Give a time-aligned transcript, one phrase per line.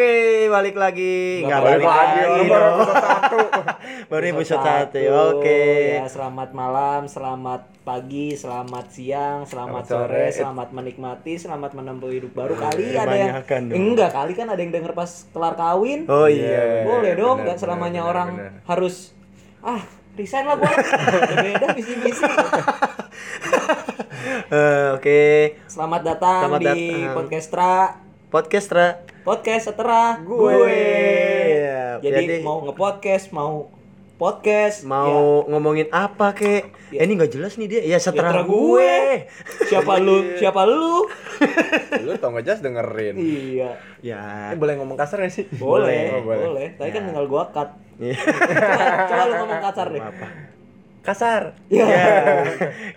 [0.00, 1.44] Oke, balik lagi.
[1.44, 3.38] Nggak Nggak balik lagi, orang baru episode satu.
[4.10, 5.00] Baru Episode satu.
[5.28, 5.60] Oke.
[5.92, 10.32] Ya, selamat malam, selamat pagi, selamat siang, selamat, Selamat sore, sore.
[10.32, 12.56] selamat menikmati, selamat menempuh hidup baru.
[12.56, 13.76] Eh, Kali ada yang dong.
[13.76, 16.08] Enggak, kali kan ada yang denger pas kelar kawin.
[16.08, 16.80] Oh iya.
[16.88, 18.52] Boleh dong, benar, nggak selamanya benar, orang benar.
[18.72, 19.12] harus
[19.60, 19.84] ah
[20.16, 20.72] resign lah gua.
[21.44, 22.24] Beda misi-misi.
[24.48, 25.20] Eh, Oke.
[25.68, 27.12] Selamat datang Selamat di datang.
[27.20, 27.76] podcast Tra.
[28.32, 29.09] Podcast Ra.
[29.20, 30.56] Podcast setera Gue.
[30.64, 33.68] Iya, Jadi, jadi- mau nge-podcast, mau
[34.16, 36.72] podcast, ya, Mau ngomongin apa kek?
[36.90, 37.80] Eh, ini nggak jelas nih dia.
[37.82, 38.92] Ya ya setelah terserah gue.
[39.66, 40.16] Siapa lu?
[40.40, 41.08] Siapa lu?
[42.00, 43.16] Lu tau gak jelas dengerin.
[43.16, 43.70] Iya.
[44.00, 44.52] Ya.
[44.52, 45.48] Eh, boleh ngomong kasar gak sih?
[45.50, 46.76] Boleh, Oh, boleh.
[46.76, 47.06] Tapi kan Ya.
[47.08, 47.72] tinggal gua cut.
[47.96, 48.16] Iya.
[48.20, 50.02] Coba, coba lu ngomong kasar deh.
[50.02, 50.26] Apa?
[51.00, 51.42] Kasar.
[51.66, 51.84] Iya.
[51.86, 52.04] Ya.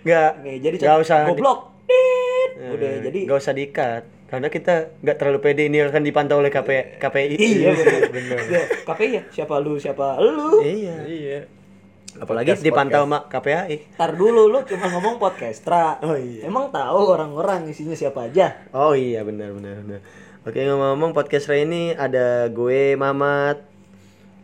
[0.02, 0.30] Nggak.
[0.40, 1.18] Nih, jadi nggak usah.
[1.22, 1.60] di- goblok.
[1.84, 2.23] Dit.
[2.54, 6.50] Eh, Udah, jadi nggak usah dikat karena kita nggak terlalu pede ini akan dipantau oleh
[6.54, 7.34] KP, KPI.
[7.34, 8.00] Iya, bener.
[8.10, 8.38] Bener.
[8.46, 10.62] Ya, KPI ya, siapa lu, siapa lu?
[10.62, 10.96] Iya.
[11.06, 11.38] Iya.
[12.14, 13.10] Apalagi Podcast, dipantau podcast.
[13.10, 13.76] sama KPAI.
[13.98, 15.98] Ntar dulu lu cuma ngomong podcast, Tra.
[15.98, 16.46] Oh, iya.
[16.46, 18.54] Emang tahu orang-orang isinya siapa aja?
[18.70, 20.00] Oh iya benar benar benar.
[20.46, 23.64] Oke ngomong-ngomong podcast Ray ini ada gue Mamat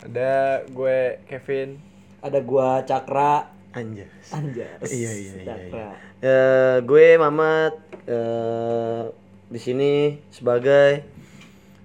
[0.01, 1.77] Ada gue Kevin.
[2.21, 4.35] Ada gua Cakra, Anjas.
[4.35, 4.91] Anjas.
[4.91, 5.89] Iya, iya, iya, Cakra.
[6.21, 7.75] Eh, gue Mamat
[8.11, 9.03] eh
[9.51, 11.03] di sini sebagai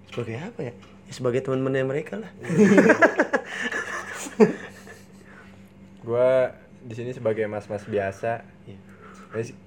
[0.09, 0.73] sebagai apa ya?
[1.06, 2.31] Ya, sebagai teman-temannya mereka lah.
[6.06, 6.33] Gue
[6.86, 8.45] di sini sebagai mas-mas biasa.
[8.69, 8.78] Iya.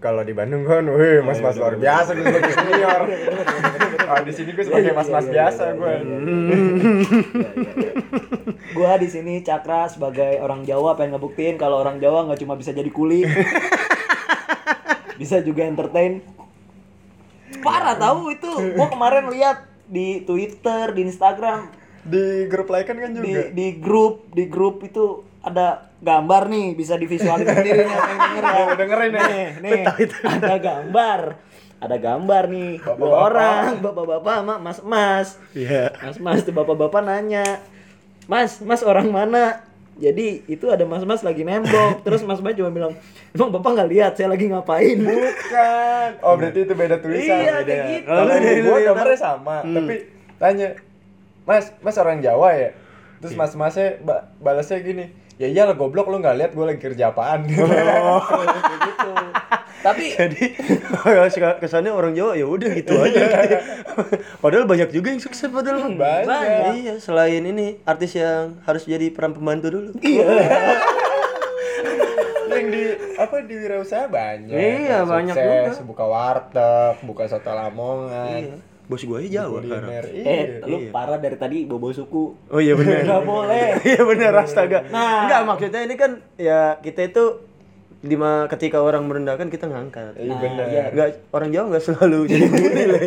[0.01, 3.01] Kalau di Bandung kan, wih mas-mas luar biasa gue sebagai senior.
[4.09, 5.95] Ah, di sini gue sebagai mas-mas biasa gue.
[6.01, 7.93] Iya, iya, iya.
[8.73, 12.73] Gua di sini Cakra sebagai orang Jawa pengen ngebuktiin kalau orang Jawa nggak cuma bisa
[12.73, 13.29] jadi kuli.
[15.21, 16.25] bisa juga entertain.
[17.61, 18.49] Parah tahu itu.
[18.73, 21.69] Gua kemarin lihat di Twitter, di Instagram,
[22.09, 23.53] Di grup like kan kan di juga.
[23.53, 28.45] di grup, di grup itu ada gambar nih, bisa divisualin sendiri nih apa yang denger
[28.45, 28.65] ya.
[28.81, 29.23] Dengerin ya.
[29.25, 29.83] Nih, nih,
[30.25, 31.21] ada gambar.
[31.79, 33.23] Ada gambar nih, dua Bapak-bapak.
[33.25, 35.29] orang, bapak-bapak sama mas-mas.
[35.53, 35.95] Iya.
[35.97, 37.47] Mas-mas tuh bapak-bapak nanya,
[38.27, 39.63] Mas, Mas orang mana?
[39.95, 42.95] Jadi itu ada mas-mas lagi nembok, terus mas-mas cuma bilang,
[43.31, 44.95] emang bapak nggak lihat saya lagi ngapain?
[44.99, 46.11] Bukan.
[46.23, 47.35] Oh berarti itu beda tulisan.
[47.37, 47.67] Iya, Beda.
[47.67, 48.07] kayak gitu.
[48.07, 49.95] Kalau di- gambarnya sama, tapi
[50.37, 50.69] tanya,
[51.43, 52.71] Mas, Mas orang Jawa ya?
[53.19, 53.41] Terus Iya.
[53.41, 57.47] mas-masnya ba balasnya gini, ya iyalah goblok lu nggak lihat gua lagi kerja apaan.
[57.47, 58.23] Oh.
[58.29, 59.11] Kayak gitu.
[59.79, 60.45] Tapi Jadi
[61.63, 63.23] kesannya orang Jawa ya udah gitu aja.
[64.43, 65.95] padahal banyak juga yang sukses padahal.
[65.95, 66.83] Banyak.
[66.83, 69.91] Iya, selain ini artis yang harus jadi peran pembantu dulu.
[72.49, 72.85] yang di
[73.15, 74.51] apa di wirausaha banyak.
[74.51, 75.87] Iya, banyak sukses, juga.
[75.87, 78.35] Buka warteg, buka soto lamongan.
[78.35, 78.57] Iya.
[78.89, 79.91] Bos gue aja Jawa sekarang.
[79.93, 80.65] eh, Iya.
[80.65, 80.89] lu iya.
[80.89, 82.33] parah dari tadi bobo suku.
[82.49, 83.05] Oh iya benar.
[83.05, 83.67] Nggak boleh.
[83.87, 84.89] Iya benar astaga.
[84.89, 85.23] Nah.
[85.23, 87.25] Enggak maksudnya ini kan ya kita itu
[88.01, 90.17] lima ketika orang merendahkan kita ngangkat.
[90.17, 90.67] Iya Nah, benar.
[90.67, 90.85] iya.
[90.89, 92.47] Enggak orang Jawa enggak selalu jadi
[92.79, 93.07] nilai.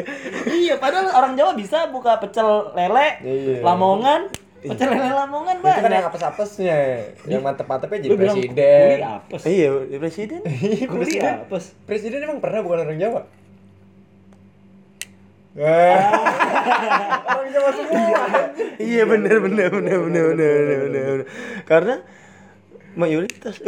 [0.53, 3.57] iya, padahal orang Jawa bisa buka pecel lele, Iya.
[3.61, 4.21] Lamongan,
[4.61, 6.77] pecel lele Lamongan Itu kan yang apes-apesnya.
[7.25, 8.97] Yang mantep-mantepnya jadi bilang presiden.
[9.01, 9.41] apes.
[9.47, 9.67] iya,
[9.97, 10.39] presiden.
[10.91, 11.33] Kuli presiden.
[11.41, 11.63] apes.
[11.81, 13.21] Presiden emang pernah bukan orang Jawa?
[15.51, 15.99] Eh,
[17.71, 18.23] semua.
[18.79, 21.27] iya benar benar benar benar benar benar benar.
[21.67, 21.95] Karena
[22.95, 23.59] mayoritas.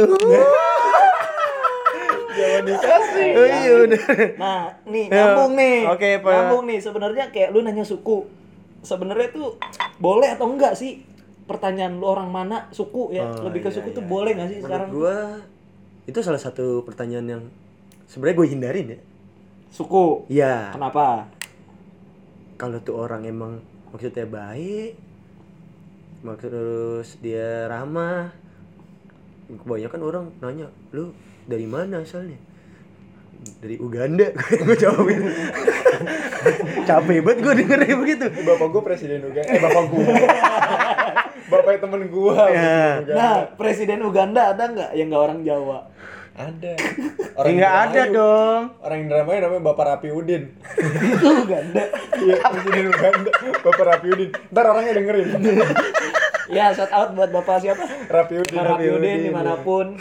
[2.33, 3.29] Jangan dikasih.
[3.35, 3.99] Oh iya benar.
[4.39, 5.77] Nah, nih Ya, nyambung nih.
[5.85, 6.31] oke, Pak.
[6.33, 6.79] Nyambung nih.
[6.79, 8.25] Sebenarnya kayak lu nanya suku.
[8.81, 9.59] Sebenarnya tuh
[9.99, 11.05] boleh atau enggak sih?
[11.43, 13.27] Pertanyaan lu orang mana suku ya?
[13.27, 13.97] Oh, Lebih ke iya, suku iya.
[13.99, 14.89] tuh boleh nggak sih Menurut sekarang?
[14.89, 15.17] gua
[16.03, 17.43] itu salah satu pertanyaan yang
[18.07, 18.99] sebenarnya gue hindarin ya.
[19.69, 20.25] Suku.
[20.27, 20.71] Iya.
[20.71, 21.27] Kenapa?
[22.57, 23.59] Kalau tuh orang emang
[23.93, 24.97] maksudnya baik
[26.23, 28.31] maksud terus dia ramah
[29.51, 31.11] kebanyakan orang nanya lu
[31.45, 32.39] dari mana asalnya
[33.59, 34.31] dari Uganda
[34.65, 35.19] gue jawabin
[36.87, 39.49] capek banget gue dengernya begitu Bapak gua presiden Uganda.
[39.51, 40.03] Eh bapak gua.
[41.51, 42.49] Bapak temen gua.
[42.49, 42.55] Ya.
[42.55, 43.13] presiden Uganda.
[43.13, 45.79] Nah, presiden Uganda ada nggak yang nggak orang Jawa?
[46.33, 46.71] Ada.
[47.45, 50.43] ya nggak ada dong Orang Indramayu namanya Bapak Rapi Udin.
[51.13, 51.83] Itu Uganda.
[52.15, 53.29] Iya, presiden Uganda.
[53.61, 54.29] Bapak Rapi Udin.
[54.49, 55.27] Ntar orangnya dengerin.
[56.55, 57.83] ya, shout out buat Bapak siapa?
[58.07, 58.55] Rapi Udin.
[58.55, 59.97] Pak Rapi Udin di mana pun.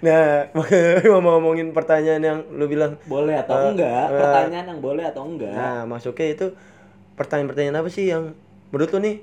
[0.00, 0.48] nah
[1.04, 4.06] mau ngomongin pertanyaan yang lu bilang Boleh atau Eh, enggak?
[4.08, 4.16] eh.
[4.16, 5.52] Pertanyaan yang boleh atau enggak?
[5.52, 6.46] Nah, masuknya itu
[7.14, 8.32] pertanyaan-pertanyaan apa sih yang
[8.72, 9.16] menurut lu nih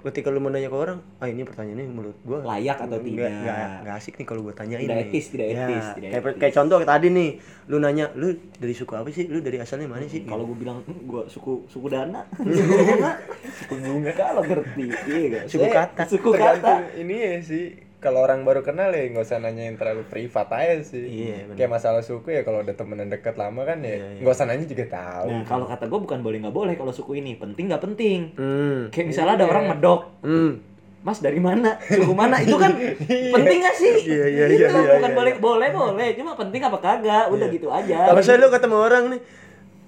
[0.00, 3.30] ketika lu mau nanya ke orang ah ini pertanyaannya menurut gua Layak atau nggak- tidak.
[3.34, 6.38] nggak nggak asik nih kalau gua tanyain Tidak etis, tidak Ya, etis, tidak kayak, etis.
[6.38, 7.30] kayak contoh tadi nih
[7.66, 10.78] lu nanya lu dari suku apa sih lu dari asalnya mana sih Kalau gue bilang
[10.80, 13.12] "Hmm, gua suku suku dana, suku bunga,
[13.58, 15.40] suku bunga kalau ngerti, iya?
[15.44, 16.02] Suku kata.
[16.04, 16.72] Suku kata.
[16.94, 17.66] ini ya sih
[17.98, 21.54] kalau orang baru kenal ya nggak usah nanya yang terlalu privat aja sih Iya, bener.
[21.56, 24.20] kayak masalah suku ya kalau udah temenan deket lama kan ya Iya, iya.
[24.22, 27.12] nggak usah nanya juga tahu Nah kalau kata gue bukan boleh nggak boleh kalau suku
[27.16, 28.20] ini penting nggak penting.
[28.32, 30.52] hmm Kayak misalnya ada orang medok, hmm
[30.98, 31.78] Mas dari mana?
[31.80, 32.38] Suku mana?
[32.38, 32.74] Itu kan
[33.34, 33.94] penting gak sih?
[34.04, 35.16] Iya, iya, Itu iya, iya, bukan iya.
[35.16, 37.30] boleh boleh boleh, cuma penting apa kagak?
[37.30, 37.98] Udah gitu aja.
[38.04, 39.20] kalau saya lu ketemu orang nih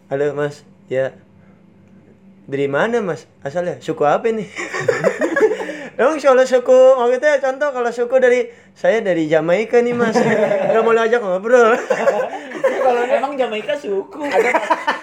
[0.06, 1.14] halo mas ya
[2.44, 4.46] dari mana mas asalnya suku apa nih
[6.00, 8.40] Emang kalau suku maksudnya contoh kalau suku dari
[8.72, 10.16] saya dari Jamaika nih mas
[10.66, 11.76] nggak mau ajak ngobrol
[12.80, 14.24] kalau emang Jamaika suku.
[14.24, 14.50] ada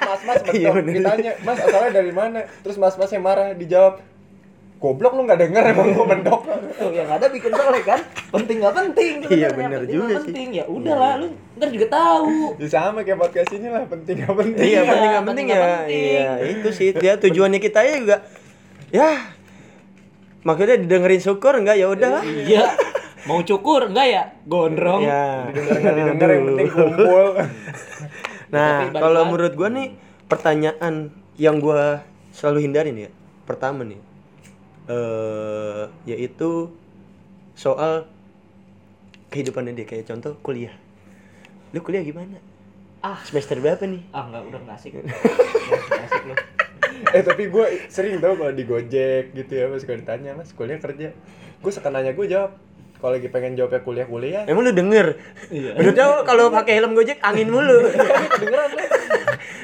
[0.02, 0.94] mas mas mas Iya, betul bener.
[0.98, 4.02] ditanya mas asalnya dari mana terus mas mas yang marah dijawab
[4.78, 6.42] goblok lu nggak denger emang gua mendok
[6.78, 7.98] Tuh yang ada bikin soleh kan?
[8.30, 9.14] Penting nggak penting?
[9.24, 9.52] Iya, sebenarnya.
[9.52, 10.18] bener Penting juga sih.
[10.24, 12.54] Penting ya udahlah lu ntar juga tahu.
[12.56, 15.46] ya sama kayak podcast ini lah penting nggak penting iya Iya, penting nggak penting penting
[15.48, 16.06] ya nggak penting.
[16.08, 18.18] iya itu sih dia tujuannya kita ya juga
[18.88, 19.10] ya
[20.48, 22.72] maksudnya didengerin syukur enggak ya udahlah Iya.
[23.28, 24.24] Mau cukur enggak ya?
[24.48, 25.04] Gondrong.
[25.04, 27.26] ya didengar nggak didengar yang penting kumpul
[28.48, 29.92] Nah, kalau menurut gua nih
[30.26, 32.00] pertanyaan yang gua
[32.32, 33.12] selalu hindarin ya.
[33.44, 34.00] Pertama nih
[34.88, 36.72] eh yaitu
[37.52, 38.08] soal
[39.28, 40.72] kehidupannya dia kayak contoh kuliah.
[41.76, 42.40] Lu kuliah gimana?
[43.04, 43.20] Ah.
[43.28, 44.00] Semester berapa nih?
[44.16, 44.96] Ah enggak udah asik.
[45.04, 46.36] Nggak asik lu.
[47.08, 50.78] Eh tapi gue sering tau kalau di Gojek gitu ya mas kalau ditanya mas kuliah
[50.78, 51.14] kerja
[51.58, 52.58] gue suka nanya gue jawab
[52.98, 55.22] kalau lagi pengen jawabnya kuliah kuliah Emang lu denger?
[55.48, 55.78] Iya.
[55.78, 57.86] Menurut kalau pakai helm Gojek angin mulu.
[58.34, 58.86] kedengeran lu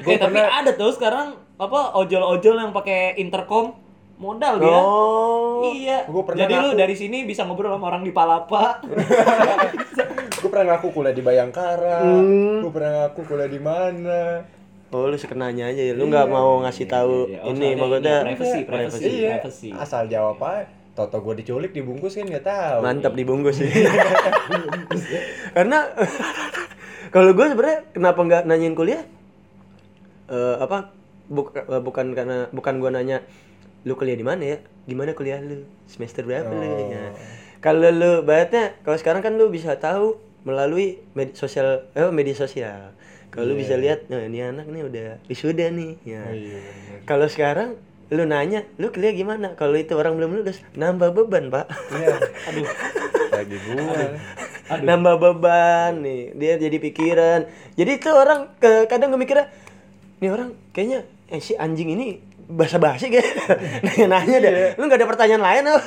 [0.04, 3.74] Eh tapi ada tuh sekarang apa ojol-ojol yang pakai intercom
[4.16, 4.70] modal dia.
[4.70, 5.66] oh.
[5.66, 6.06] Iya.
[6.06, 6.78] Gua pernah Jadi lu ngaku.
[6.78, 8.86] dari sini bisa ngobrol sama orang di Palapa.
[10.44, 12.62] gue pernah ngaku kuliah di Bayangkara Hmm.
[12.62, 14.44] gue pernah ngaku kuliah di mana
[14.94, 15.94] Oh, lu sekenanya aja ya.
[15.98, 17.40] Lu nggak mau ngasih tahu Iya, iya.
[17.42, 19.04] Oh, ini maksudnya ini privacy, privacy.
[19.10, 19.70] iya privacy.
[19.74, 23.66] asal jawab aja Toto gue diculik dibungkus kan nggak tahu Mantap dibungkus sih.
[25.58, 25.90] Karena
[27.14, 29.02] kalau gue sebenarnya kenapa nggak nanyain kuliah?
[30.30, 30.94] Eh, apa
[31.26, 33.26] buk- eh, bukan karena bukan gue nanya
[33.84, 34.58] lu kuliah di mana ya?
[34.86, 35.66] Gimana kuliah lu?
[35.90, 36.62] Semester berapa lu?
[36.62, 36.94] Oh.
[36.94, 37.10] Ya.
[37.58, 42.94] Kalau lu bayatnya kalau sekarang kan lu bisa tahu melalui media sosial eh, media sosial.
[43.34, 45.98] Kalau lu bisa lihat nah ini anak nih udah wisuda nih.
[46.06, 46.22] Ya.
[46.22, 46.60] Oh, iya.
[47.04, 47.76] Kalau sekarang
[48.14, 49.58] lu nanya, lu kuliah gimana?
[49.58, 51.66] Kalau itu orang belum lulus, nambah beban, Pak.
[51.98, 52.14] iya
[52.54, 52.68] Aduh.
[53.34, 53.74] lagi gue
[54.70, 54.86] Aduh.
[54.86, 59.50] nambah beban nih dia jadi pikiran jadi itu orang ke, kadang gue mikirnya
[60.22, 63.26] nih orang kayaknya eh, si anjing ini basa basi kayak
[63.90, 65.82] nanya nanya deh lu nggak ada pertanyaan lain apa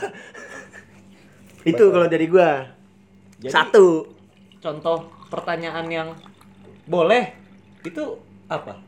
[1.63, 2.67] itu kalau dari gua
[3.39, 3.87] Jadi- satu
[4.59, 6.09] Contoh pertanyaan yang
[6.87, 7.35] boleh.
[7.83, 8.83] Itu apa?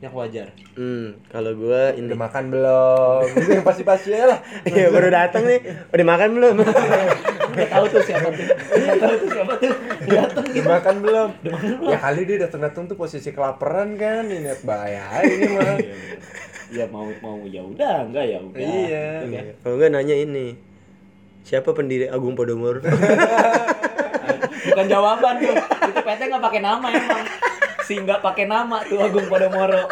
[0.00, 0.48] Yang wajar.
[0.80, 2.08] hmm kalau gua ini.
[2.08, 3.24] Udah makan belum?
[3.36, 4.40] Itu yang pasti pasti lah.
[4.64, 5.60] Iya baru datang nih.
[5.92, 6.54] Udah makan belum?
[7.52, 8.46] Udah tahu tuh siapa tuh.
[8.48, 9.72] Udah tahu tuh siapa tuh.
[10.08, 11.28] Datang udah makan belum?
[11.84, 14.24] Ya kali dia datang datang tuh posisi kelaparan kan.
[14.24, 15.76] Ini bahaya ini mah.
[16.72, 18.56] Ya mau mau ya udah enggak ya udah.
[18.56, 19.04] Iya.
[19.20, 19.44] Gitu kan.
[19.60, 20.46] kalau nggak nanya ini
[21.40, 22.80] siapa pendiri Agung Podomoro
[24.70, 27.26] bukan jawaban tuh itu PT nggak pakai nama emang.
[27.82, 29.90] Si nggak pakai nama tuh Agung Podomoro.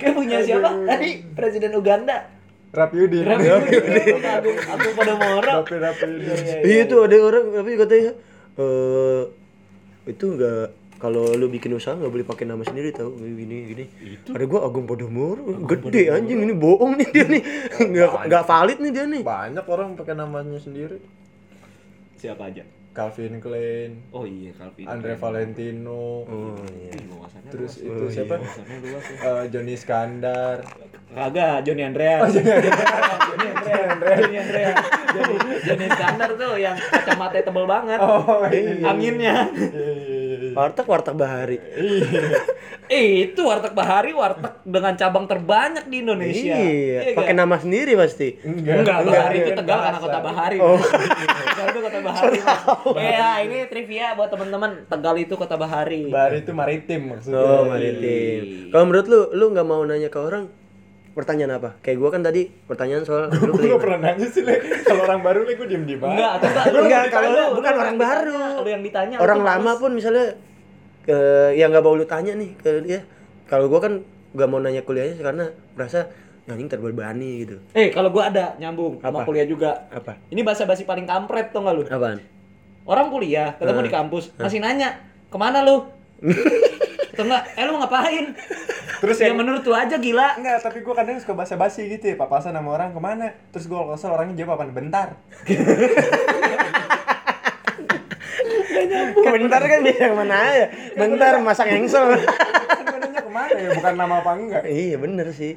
[0.00, 0.74] Kayak punya siapa?
[0.84, 2.26] Tadi presiden Uganda.
[2.70, 3.46] Rapi Udin Rapi
[3.78, 5.52] Udin Agung Agung Podomoro.
[5.62, 8.12] Rapi Rapi Udin iya tuh ada orang tapi katanya
[8.58, 9.22] eh
[10.10, 13.16] itu enggak kalau lu bikin usaha nggak boleh pakai nama sendiri tahu?
[13.22, 13.84] Gini gini
[14.34, 15.46] ada gua Agung Podomoro.
[15.66, 17.42] Gede anjing ini bohong nih dia nih.
[17.86, 19.22] Nggak nggak valid nih dia nih.
[19.22, 20.98] Banyak orang pakai namanya sendiri.
[22.18, 27.86] Siapa aja Calvin Klein oh iya Calvin Andre Valentino oh iya Ih, wawasannya terus luas.
[27.86, 29.16] itu Oh, siapa wawasannya luas ya.
[29.16, 30.56] Eh, Johnny Skandar
[31.10, 32.22] Kagak, Joni Andreas.
[32.30, 33.98] Joni Andreas.
[34.14, 34.76] Joni Andreas.
[35.10, 37.98] Joni Joni Iskandar tuh yang kacamata tebel banget.
[37.98, 39.50] oh iya Anginnya.
[39.50, 40.09] Iya, iya, iya.
[40.54, 41.58] Warteg warteg bahari
[42.90, 46.58] Eh, itu warteg Bahari, warteg dengan cabang terbanyak di Indonesia.
[46.58, 47.22] iya kan?
[47.22, 50.56] pakai nama sendiri pasti enggak Enggak, Bahari itu Kan Tegal karena kota Bahari.
[50.58, 50.74] Oh.
[50.74, 52.38] Tegal itu kota Bahari.
[53.10, 54.70] Iya, ini trivia buat teman-teman.
[54.90, 56.10] Tegal itu kota Bahari.
[56.10, 60.44] Bahari itu maritim maksudnya oh maritim kalau menurut lu lu nggak mau nanya ke orang
[61.10, 64.54] pertanyaan apa kayak gua kan tadi pertanyaan soal lu gue gak pernah nanya sih le
[64.80, 66.64] kalau orang baru le gue diem diem Enggak, atau enggak?
[66.76, 68.34] Enggak, kalau lu bukan orang baru.
[68.56, 69.16] Lu yang ditanya.
[69.18, 70.26] orang lama pun misalnya
[71.00, 71.16] ke
[71.52, 73.00] yang nggak mau lu tanya nih ke dia
[73.44, 73.98] kalau gua kan
[74.30, 76.06] gak mau nanya kuliahnya karena merasa
[76.46, 79.26] anjing terbebani gitu Eh, kalau gua ada nyambung sama Apa?
[79.26, 79.86] kuliah juga.
[79.88, 81.82] apa Ini bahasa basi paling kampret tuh nggak lu?
[81.84, 82.18] apaan
[82.82, 85.86] Orang kuliah, ketemu di kampus, masih nanya, ke mana lu?
[87.20, 88.26] Atau enggak, eh lu ngapain?
[89.04, 90.40] Terus ya yang menurut lu aja gila.
[90.40, 93.76] Enggak, tapi gue kadang suka basa-basi gitu ya, papasan sama orang ke mana Terus gue
[93.76, 94.72] kalau kesel orangnya jawab apaan?
[94.72, 95.20] Bentar
[99.20, 100.64] bentar kan bisa ke mana aja
[100.96, 105.54] bentar masak engsel Kan gue ke mana ya, bukan nama apa enggak iya bener sih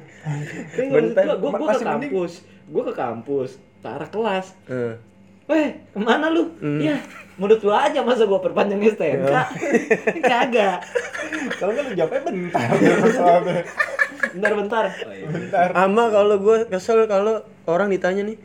[0.76, 0.92] Bentar.
[0.92, 2.32] bentar Gua, gua, gua ke kampus,
[2.68, 4.46] gua ke kampus, ke arah kelas.
[4.68, 4.94] Eh.
[5.44, 6.56] Weh, ke mana lu?
[6.56, 6.80] Hmm.
[6.80, 6.96] Ya,
[7.34, 9.34] menurut lu aja masa gua perpanjang STNK?
[10.30, 10.78] Kagak.
[11.58, 12.68] Kalau nggak lu jawabnya bentar
[13.10, 13.62] soalnya.
[14.34, 14.84] Bentar-bentar.
[15.04, 15.26] Oh, iya.
[15.28, 18.38] Bentar ama kalau gue kesel kalau orang ditanya nih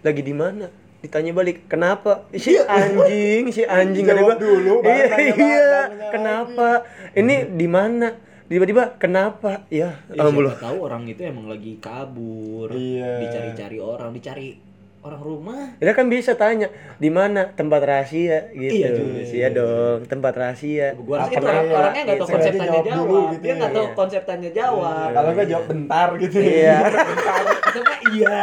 [0.00, 0.66] lagi di mana
[0.98, 4.34] ditanya balik kenapa si anjing si anjing Jawab gua.
[4.34, 5.80] dulu, iya iya
[6.10, 6.82] kenapa
[7.14, 12.74] ini di mana tiba-tiba kenapa ya Ya, alhamdulillah siapa tahu orang itu emang lagi kabur.
[12.74, 13.22] Iya.
[13.22, 14.58] Dicari-cari orang, dicari
[15.00, 15.60] orang rumah.
[15.76, 19.36] dia kan bisa tanya di mana tempat rahasia gitu Iya juga sih.
[19.36, 21.74] iya dong tempat rahasia Gua rasa Apa itu orang, ya?
[21.76, 22.98] orangnya nggak tahu konsep tanya jawab jawab.
[23.00, 23.54] dulu gitu Dia ya.
[23.54, 23.94] nggak tahu Iya.
[23.94, 25.08] konsep tanya jawab.
[25.12, 26.76] Kalau nggak jawab bentar gitu Iya.
[27.68, 28.38] Atau nggak iya,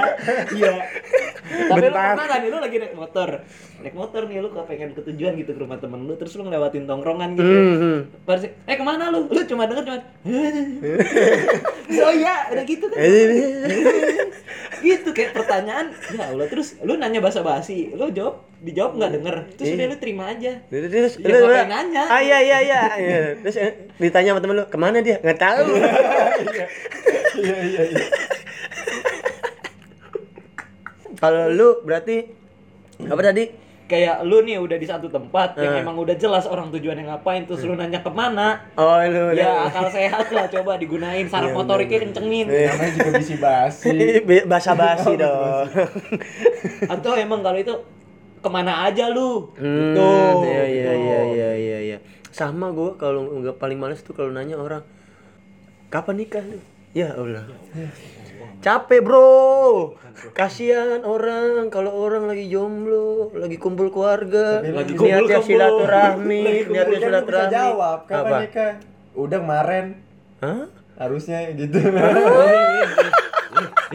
[0.53, 0.73] iya.
[1.45, 2.13] Tapi lu Bentar.
[2.15, 3.29] pernah nih lu lagi naik motor,
[3.85, 6.89] naik motor nih lu pengen ke tujuan gitu ke rumah temen lu, terus lu ngelewatin
[6.89, 7.45] tongkrongan gitu.
[7.45, 7.99] Hmm, hmm.
[8.25, 9.29] Pas, eh ke mana lu?
[9.29, 9.99] Lu cuma denger cuma
[12.01, 12.97] Oh iya, udah gitu kan
[14.85, 19.67] Gitu kayak pertanyaan Ya Allah, terus lu nanya basa-basi Lu jawab, dijawab nggak denger Terus
[19.69, 19.75] Iya.
[19.77, 22.03] udah lu terima aja Terus, Ya, ngapain nanya?
[22.09, 23.17] ah iya iya iya Iya.
[23.39, 25.65] terus eh, ditanya sama temen lu ke mana dia nggak tahu
[27.45, 28.05] Iya iya iya
[31.15, 32.27] kalau lu berarti
[33.01, 35.81] apa tadi Kayak lu nih udah di satu tempat Yang Eh.
[35.81, 39.85] emang udah jelas orang tujuannya ngapain Terus lu nanya ke mana oh lu Ya akal
[39.87, 43.93] sehat lah coba digunain Saraf Iya, motoriknya kencengin Namanya juga bisi basi
[44.51, 45.69] basa basi dong
[46.93, 47.73] Atau emang kalau itu
[48.37, 50.09] Ke mana aja lu Hmm, Gitu
[50.43, 50.91] iya iya Gitu.
[50.97, 51.97] iya iya iya iya.
[52.29, 54.83] Sama gua kalau nggak paling males tuh kalau nanya orang
[55.87, 56.59] kapan nikah lu?
[56.91, 57.47] Ya Allah.
[58.59, 59.95] Capek bro.
[60.31, 64.97] Kasihan orang kalau orang lagi jomblo, lagi kumpul keluarga, lagi niatnya
[65.37, 65.43] kumpul-kumpul.
[65.43, 67.51] silaturahmi, Lagi niatnya kumpul kan silaturahmi.
[67.51, 68.37] jawab Kapan Apa?
[68.41, 68.73] nikah?
[69.15, 69.85] Udah kemarin
[70.39, 70.63] Hah?
[70.95, 71.91] Harusnya gitu iya.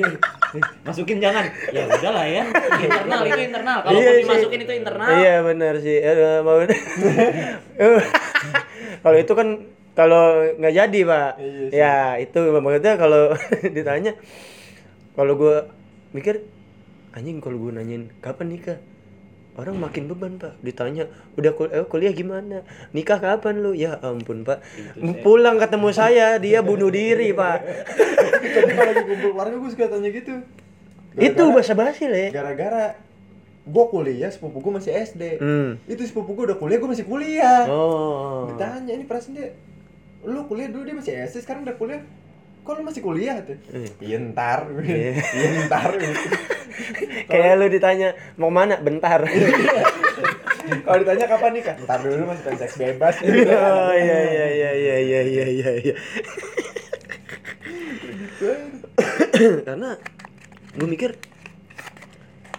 [0.00, 0.12] Eh,
[0.57, 2.45] eh, masukin jangan ya udahlah ya
[2.80, 5.97] internal itu internal kalau Iya dimasukin itu internal Iya benar sih.
[6.00, 6.61] Eh, mau
[9.04, 9.49] kalau itu kan
[10.00, 11.69] kalau nggak jadi pak, Iya sih.
[11.75, 13.37] ya itu maksudnya kalau
[13.76, 14.12] ditanya,
[15.12, 15.69] kalau gua
[16.11, 16.40] mikir
[17.11, 18.78] anjing kalau gua nanyain kapan nikah,
[19.54, 20.57] orang makin beban pak.
[20.61, 21.04] Ditanya
[21.35, 23.73] udah kul eh, kuliah gimana, nikah kapan lu?
[23.73, 24.64] Ya ampun pak,
[25.21, 27.61] pulang ketemu saya dia bunuh diri pak.
[28.57, 30.35] Tapi kalau lagi kumpul keluarga gue suka tanya gitu
[31.12, 32.25] itu Gara-gara- bahasa basi le.
[32.30, 32.85] Gara-gara
[33.61, 35.76] gue kuliah, sepupu gue masih SD Hmm.
[35.85, 38.49] Itu sepupu gue udah kuliah, gue masih kuliah Oh.
[38.49, 39.50] Ditanya, ini perasaan dia
[40.25, 42.00] Lu kuliah dulu dia masih SD, sekarang udah kuliah
[42.61, 43.41] Kok lu masih kuliah?
[43.41, 43.57] tuh?
[43.73, 43.89] Eh.
[44.05, 45.17] Iya ntar Iya.
[45.37, 45.91] Iya ntar.
[47.25, 48.77] Kayak lu ditanya mau mana?
[48.79, 49.25] Bentar.
[50.85, 51.77] Kalau ditanya kapan nikah?
[51.83, 55.95] Ntar dulu masih pengen seks bebas oh iya iya iya iya iya iya iya iya.
[59.65, 59.97] Karena
[60.77, 61.17] gue mikir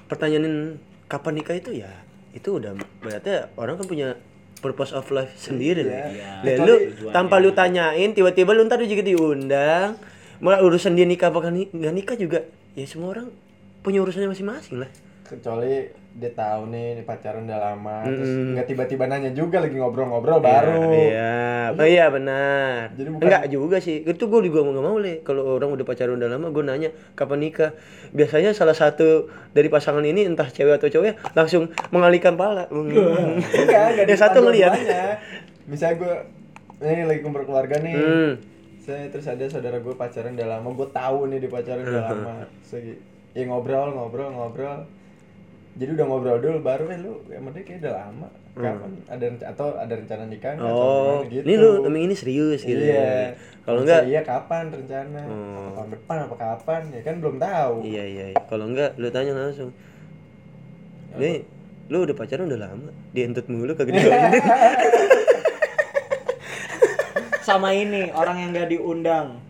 [0.09, 1.91] pertanyaan kapan nikah itu ya
[2.35, 4.19] itu udah berarti orang kan punya
[4.61, 5.89] purpose of life sendiri Iya.
[5.89, 6.05] lah.
[6.07, 6.27] Iya.
[6.29, 6.75] Lah, Kecuali lu
[7.09, 9.97] tanpa lu tanyain tiba-tiba lu ntar juga diundang
[10.37, 13.27] malah urusan dia nikah apa ni- nggak nikah juga ya semua orang
[13.79, 14.89] punya urusannya masing-masing lah.
[15.23, 18.51] Kecuali dia tahu nih, ini pacaran udah lama Terus Mm-mm.
[18.53, 22.91] nggak tiba-tiba nanya juga lagi ngobrol-ngobrol baru Iya, oh iya benar.
[22.91, 24.03] Jadi bukan- Enggak juga sih.
[24.03, 25.19] Itu gue juga nggak mau le.
[25.21, 27.71] Kalau orang udah pacaran udah lama, gue nanya kapan nikah.
[28.11, 32.67] Biasanya salah satu dari pasangan ini entah cewek atau cowok langsung mengalihkan pala.
[32.67, 34.75] Enggak, enggak Yang satu ngeliat.
[35.63, 36.13] Misalnya gue
[36.83, 37.95] ini lagi kumpul keluarga nih.
[37.95, 38.31] Hmm.
[38.77, 42.33] Saya terus ada saudara gue pacaran udah lama, gue tahu nih dia pacaran udah lama.
[42.61, 42.99] Terus
[43.31, 44.83] ya ngobrol, ngobrol, ngobrol.
[45.71, 48.27] Jadi udah ngobrol dulu baru eh lu emang dia kayak udah lama.
[48.51, 50.91] Kapan ada renca- atau ada rencana nikah nggak, atau Hmm.
[51.07, 51.43] Oh, gimana gitu.
[51.43, 52.83] ini lu emang ini serius gitu.
[52.83, 53.39] Iya.
[53.61, 55.21] Kalau Maksudnya enggak Iya kapan rencana?
[55.23, 55.31] Oh.
[55.31, 56.81] Apa tahun depan apa kapan?
[56.89, 57.75] Ya kan belum tahu.
[57.81, 58.25] Iya iya.
[58.29, 58.41] iya.
[58.43, 59.71] Kalau enggak lu tanya langsung.
[61.13, 61.43] Nih,
[61.87, 62.91] lu udah pacaran udah lama.
[63.09, 64.31] Dientut mulu kagak digaulin.
[67.41, 69.41] sama ini orang yang gak diundang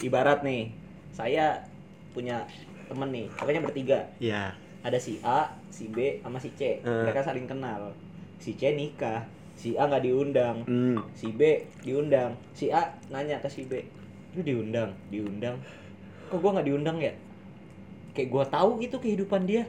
[0.00, 0.68] ibarat nih
[1.08, 1.62] saya
[2.10, 2.44] punya
[2.84, 4.52] temen nih pokoknya bertiga Iya.
[4.84, 6.78] Ada si A si B sama si C.
[6.78, 6.84] Eh.
[6.84, 7.96] mereka saling kenal.
[8.36, 9.24] Si C nikah
[9.56, 10.60] si A nggak diundang.
[10.68, 11.00] Hmm.
[11.16, 12.36] si B diundang.
[12.52, 13.80] Si A nanya ke si B
[14.36, 14.92] lu diundang?
[15.08, 15.56] Diundang.
[16.28, 17.14] Kok gua nggak diundang ya?
[18.14, 19.64] Kayak gua tahu gitu kehidupan dia.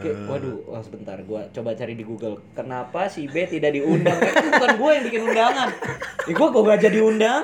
[0.00, 2.38] Kayak waduh oh, sebentar gua coba cari di Google.
[2.54, 4.16] Kenapa si B tidak diundang?
[4.20, 5.68] Kan bukan gua yang bikin undangan.
[6.28, 7.42] Ya gua kok gak jadi undang?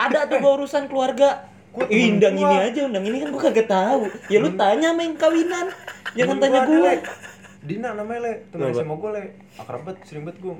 [0.00, 3.68] Ada tuh gua urusan keluarga Gua temen undang ini aja undang ini kan gua kagak
[3.70, 4.00] tahu.
[4.26, 5.70] Ya lu tanya main kawinan
[6.18, 6.94] jangan Temen tanya Le.
[7.60, 8.32] Dina namanya le.
[8.50, 8.74] Temen?
[8.74, 9.24] SMA gue le.
[9.60, 10.54] Akrab banget sering banget gue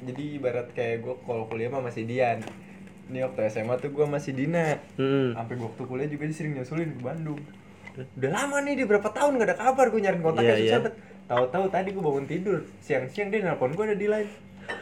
[0.00, 2.40] jadi ibarat kayak gue kalau kuliah mah masih Dian
[3.10, 4.78] ini waktu SMA tuh gue masih Dina.
[4.96, 5.34] Hmm.
[5.36, 7.40] sampai waktu kuliah juga dia sering nyusulin ke Bandung.
[8.16, 10.94] Udah lama nih dia berapa tahun gak ada kabar gue nyariin kontaknya Iya, susah banget
[11.30, 14.30] tahu-tahu tadi gue bangun tidur siang-siang dia nelpon gue ada di line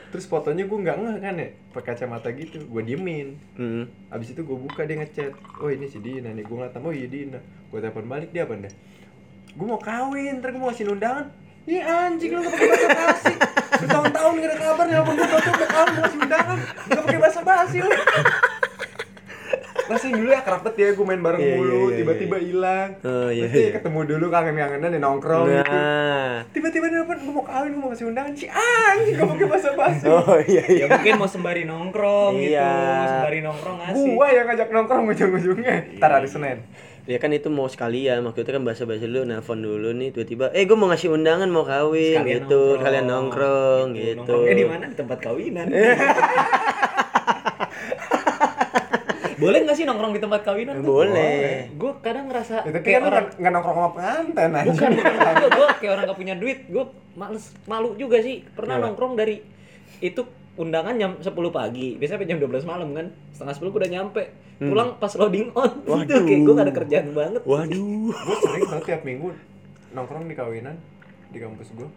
[0.09, 3.37] terus fotonya gue nggak ngeh kan ya pakai kacamata gitu gue diemin.
[3.57, 3.85] Hmm.
[4.09, 6.45] Abis itu gue buka dia ngechat Oh ini si Dina nih.
[6.45, 7.41] Gue ngeliat nama, oh iya Dina.
[7.69, 8.75] Gue telepon balik dia apa dah
[9.53, 11.27] Gue mau kawin Ntar gue mau ngasih undangan.
[11.69, 13.35] Ih anjing lu gak pake basa basi.
[13.85, 16.59] Bertahun-tahun gak ada kabar Nelfon gue tau udah kawin mau ngasih undangan.
[16.89, 17.91] Gak pake basa basi lu
[19.89, 23.29] Rasain dulu ya banget ya Gue main bareng Iya, iya, mulu iya, Tiba-tiba hilang Oh,
[23.29, 23.71] iya, dia iya.
[23.75, 26.33] ketemu dulu kangen-kangenan ya nongkrong gitu Nah.
[26.53, 30.05] Tiba-tiba nelfon Gue mau kawin Gue mau ngasih undangan Si anjing gak pake basa basi
[30.05, 30.87] Oh iya ya iya.
[30.87, 32.73] mungkin mau sembari nongkrong gitu Iya.
[33.09, 36.59] sembari nongkrong ngasih Gua yang ngajak nongkrong ujung-ujungnya Ntar hari Senin
[37.09, 40.77] Ya kan itu mau sekalian, maksudnya kan bahasa-bahasa dulu nelpon dulu nih tiba-tiba eh gue
[40.77, 42.85] mau ngasih undangan mau kawin Sekalian gitu, nongkrong.
[42.85, 44.17] kalian nongkrong gitu.
[44.21, 44.85] Nongkrongnya di mana?
[44.85, 45.67] Di tempat kawinan.
[49.39, 50.75] Boleh nggak sih nongkrong di tempat kawinan?
[50.77, 50.87] tuh?
[50.93, 51.71] Boleh.
[51.73, 54.67] Gue kadang ngerasa Ya, tapi kayak kan orang nggak- nongkrong sama pengantin aja.
[54.67, 56.59] bukan bukan gue kayak orang gak punya duit.
[56.67, 58.43] Gue males malu juga sih.
[58.49, 58.87] Pernah Kenapa?
[58.89, 59.37] nongkrong dari
[60.01, 60.21] itu
[60.55, 61.95] undangan jam 10 pagi.
[61.95, 63.07] Biasanya sampai jam 12 malam kan.
[63.31, 64.23] Setengah 10 gue udah nyampe.
[64.59, 65.71] Pulang pas loading on.
[65.71, 66.03] Gitu Hmm.
[66.03, 66.23] Waduh.
[66.25, 67.43] kayak gue gak ada kerjaan banget.
[67.43, 68.11] Waduh.
[68.11, 69.31] gue sering tau tiap minggu
[69.89, 70.77] nongkrong di kawinan
[71.29, 71.89] di kampus gue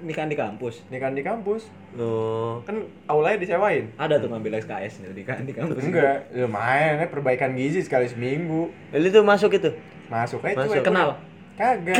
[0.00, 0.80] Nikahan di kampus.
[0.88, 2.62] nikahan di kampus Oh.
[2.62, 5.82] kan aulanya disewain Ada tuh ngambil SKS nih nikahan di kampus.
[5.82, 9.70] enggak lumayan ya perbaikan gizi sekali seminggu Lalu itu masuk itu.
[10.06, 10.82] masuk aja Masuk.
[10.82, 11.18] Kenal.
[11.54, 11.98] kagak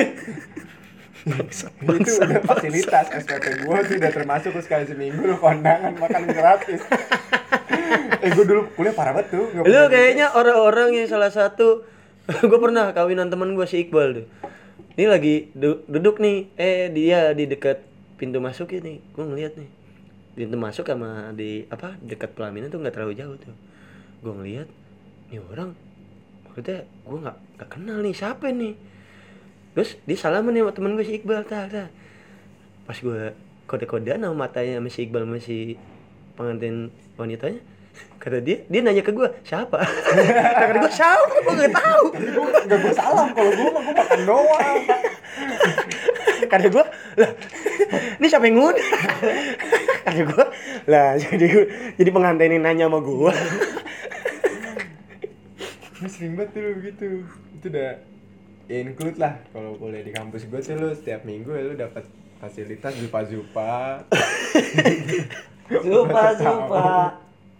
[1.20, 6.80] itu udah fasilitas SPP gue tuh udah termasuk tuh sekali seminggu lu kondangan makan gratis
[8.24, 11.84] eh gue dulu kuliah parah banget tuh Lu kayaknya orang-orang yang salah satu
[12.40, 14.26] gue pernah kawinan temen gue si Iqbal tuh.
[14.92, 17.82] Ini lagi du- duduk nih, eh dia di dekat
[18.20, 19.70] pintu masuk ini, gue ngeliat nih.
[20.36, 23.56] Pintu masuk sama di apa dekat pelaminan tuh nggak terlalu jauh tuh.
[24.20, 24.68] Gue ngeliat,
[25.32, 25.72] nih orang,
[26.44, 28.76] maksudnya gue nggak nggak kenal nih siapa nih.
[29.72, 31.88] Terus dia salaman nih sama temen gue si Iqbal tak tak.
[32.84, 33.32] Pas gue
[33.64, 35.80] kode-kodean sama matanya sama si Iqbal sama si
[36.36, 37.64] pengantin wanitanya
[38.20, 39.80] kata dia dia nanya ke gue siapa?
[40.60, 41.34] Kata gue siapa?
[41.40, 42.04] Gue nggak tahu.
[42.12, 44.76] Gue nggak gue salam kalau gue mah gue makan doang
[46.50, 46.84] kata gue
[47.22, 47.30] lah
[48.18, 48.90] ini siapa yang ngundang?
[50.02, 50.44] Kata gue
[50.90, 51.48] lah jadi
[51.94, 53.32] jadi pengantin yang nanya sama gue
[56.00, 57.08] Gue sering banget dulu begitu.
[57.60, 57.92] Itu udah
[58.66, 62.04] ya include lah kalau kuliah di kampus gue tuh lu setiap minggu ya lu dapat
[62.40, 64.00] fasilitas zupa zupa
[65.70, 66.86] Zupa zupa.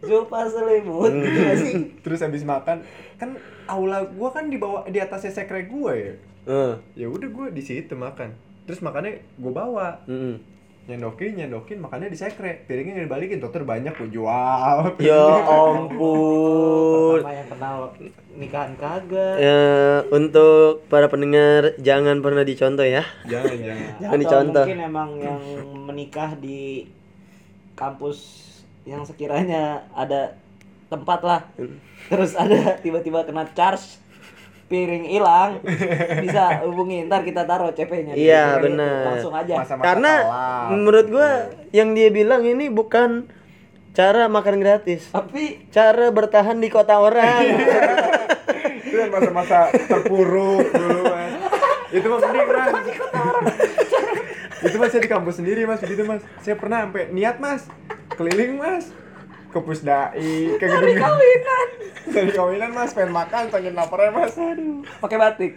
[0.01, 1.13] Zupa selimut.
[1.13, 2.01] Hmm.
[2.01, 2.83] Terus habis makan
[3.21, 3.37] kan
[3.69, 6.17] aula gua kan di bawah di atasnya sekre gua ya?
[6.49, 8.33] Eh, ya udah gua di situ makan
[8.71, 10.35] terus makannya gua bawa mm.
[10.87, 14.79] nyendokin nyendokin makannya di sekre piringnya nggak dibalikin tuh banyak gua jual
[15.11, 17.91] ya ampun yang kenal
[18.39, 19.37] nikahan kagak.
[19.43, 19.61] ya
[20.15, 24.65] untuk para pendengar jangan pernah dicontoh ya jangan jangan Jangan Atau dicontoh.
[24.65, 25.43] mungkin emang yang
[25.91, 26.87] menikah di
[27.75, 28.19] kampus
[28.89, 30.37] yang sekiranya ada
[30.91, 31.41] tempat lah.
[32.11, 34.01] Terus ada tiba-tiba kena charge
[34.71, 35.59] piring hilang
[36.23, 38.63] bisa hubungi ntar kita taruh CP-nya di Iya, story.
[38.71, 39.03] benar.
[39.11, 39.55] langsung aja.
[39.59, 40.67] Masa-masa karena kelam.
[40.73, 41.31] menurut gua
[41.71, 43.27] yang dia bilang ini bukan
[43.91, 47.43] cara makan gratis tapi cara bertahan di kota orang.
[48.81, 51.33] Itu kan masa-masa terpuruk dulu mas.
[51.91, 52.71] Itu mah mending mas.
[54.61, 55.79] itu mas saya di kampus sendiri mas.
[55.79, 56.23] Begitu mas.
[56.39, 57.67] Saya pernah sampai niat mas.
[58.13, 58.91] Keliling mas
[59.51, 60.23] ke pusdai
[60.55, 61.69] ke gedung kawinan.
[62.11, 62.91] Dari kawinan mas.
[62.91, 64.35] Pengen makan pengen laparnya mas.
[64.35, 64.83] Aduh.
[64.99, 65.53] Pakai batik?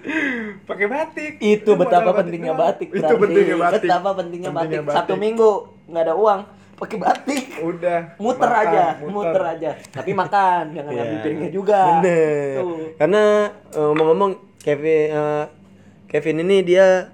[0.64, 1.34] Pakai batik.
[1.38, 2.62] Itu betapa pentingnya doang.
[2.68, 3.22] batik itu berarti.
[3.24, 3.82] pentingnya batik.
[3.82, 4.98] Betapa pentingnya, Pentingnya batik.
[5.00, 5.50] satu minggu
[5.88, 6.40] nggak ada uang
[6.76, 7.44] pakai batik.
[7.60, 9.44] Udah muter makan, aja muter.
[9.48, 9.70] aja.
[9.94, 10.98] Tapi makan jangan Iya.
[11.00, 11.80] ngambil piringnya juga.
[11.96, 12.56] Bener.
[12.60, 12.78] Tuh.
[12.96, 13.24] karena
[13.72, 15.46] eh, ngomong-ngomong Kevin eh,
[16.08, 17.10] Kevin ini dia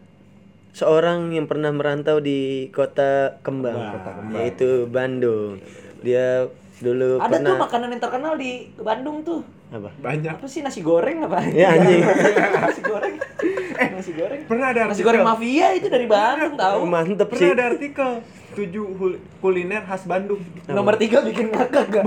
[0.72, 4.36] seorang yang pernah merantau di kota kembang, Kota Kembang.
[4.38, 5.60] yaitu Bandung.
[6.00, 6.48] Dia
[6.80, 7.50] dulu ada pernah.
[7.52, 9.44] tuh makanan yang terkenal di Bandung tuh.
[9.70, 9.92] Apa?
[10.00, 10.34] Banyak.
[10.40, 11.44] Apa sih nasi goreng apa?
[11.52, 12.02] Ya, anjing.
[12.66, 13.16] nasi goreng.
[13.76, 14.42] Eh nasi goreng.
[14.48, 17.54] Pernah ada nasi goreng mafia itu dari Bandung tahu mantep pernah sih.
[17.54, 18.10] ada artikel
[18.56, 18.86] tujuh
[19.44, 20.40] kuliner khas Bandung.
[20.66, 22.04] Nomor tiga bikin ngakak gak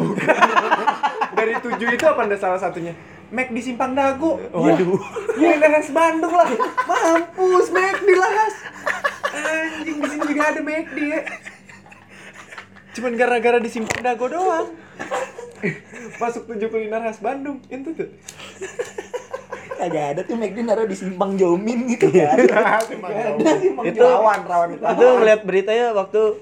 [1.33, 2.97] dari tujuh itu apa anda salah satunya?
[3.33, 4.37] Mac di Simpang Dago.
[4.53, 5.01] Waduh.
[5.37, 6.49] Kuliner khas Bandung lah.
[6.89, 8.13] Mampus Mac di.
[9.33, 11.21] Anjing di sini juga ada Mac di ya.
[12.93, 14.69] Cuman gara-gara di Simpang Dago doang.
[16.21, 17.63] Masuk tujuh kuliner khas Bandung.
[17.73, 18.09] Itu tuh.
[19.83, 22.39] Kagak ada tuh McD naruh di simpang Jomin gitu kan.
[22.39, 23.11] Ada simpang
[23.83, 26.39] Itu- rawan rawan Itu ngeliat beritanya waktu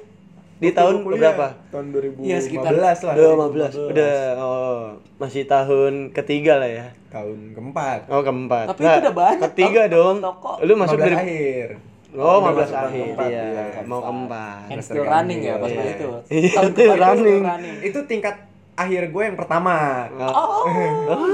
[0.61, 1.57] di tahun berapa?
[1.73, 1.87] Tahun
[2.21, 2.93] 2015 Iya, sekitar lah.
[2.93, 3.81] 2015.
[3.97, 4.81] Udah oh,
[5.17, 6.87] masih tahun ketiga lah ya.
[7.09, 8.13] Tahun keempat.
[8.13, 8.77] Oh, keempat.
[8.77, 10.21] Tapi itu udah banyak, Ketiga dong.
[10.21, 10.61] Toko.
[10.61, 11.69] Lu masuk 15 dari akhir.
[12.13, 13.05] Oh, Udah 15 masuk tahun akhir.
[13.07, 13.83] keempat, Iya, iya.
[13.85, 14.63] mau keempat.
[14.69, 15.83] And still running ya pas iya.
[15.89, 16.09] itu.
[16.29, 17.41] Iya, itu running.
[17.41, 17.77] running.
[17.81, 18.37] Itu tingkat
[18.75, 19.75] akhir gue yang pertama.
[20.17, 20.65] Oh.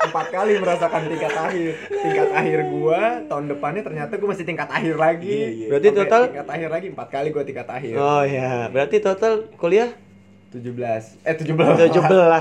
[0.00, 1.72] Empat kali merasakan tingkat akhir.
[1.86, 5.28] Tingkat akhir gue tahun depannya ternyata gue masih tingkat akhir lagi.
[5.28, 5.66] Iya, iya.
[5.68, 7.94] Berarti Sampai total- tingkat akhir lagi empat kali gue tingkat akhir.
[7.94, 9.90] Oh ya, berarti total kuliah
[10.48, 10.64] 17
[11.22, 11.92] eh 17 17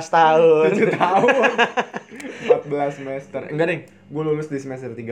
[0.08, 0.70] tahun.
[0.72, 1.28] 7 tahun
[2.48, 5.04] 14 semester enggak deng gue lulus di semester 13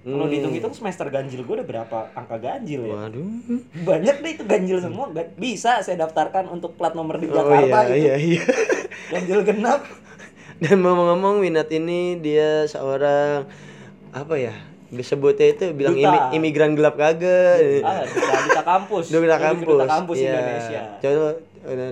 [0.00, 0.30] Kalau Hmm.
[0.30, 2.94] dihitung-hitung semester ganjil gue udah berapa angka ganjil ya?
[2.96, 3.28] Waduh.
[3.82, 5.04] Banyak deh itu ganjil semua.
[5.34, 7.98] Bisa saya daftarkan untuk plat nomor di Oh Jakarta iya, itu.
[7.98, 8.42] iya, iya.
[9.12, 9.82] Ganjil genap.
[10.56, 13.46] Dan mau ngomong Winat ini dia seorang
[14.10, 14.54] apa ya?
[14.88, 17.82] Disebutnya itu bilang imi- imigran gelap kagak.
[17.82, 19.04] Ah, duta, duta kampus.
[19.12, 19.66] Duta kampus.
[19.68, 20.30] Duta kampus Iya.
[20.30, 20.80] Indonesia.
[20.98, 21.28] Coba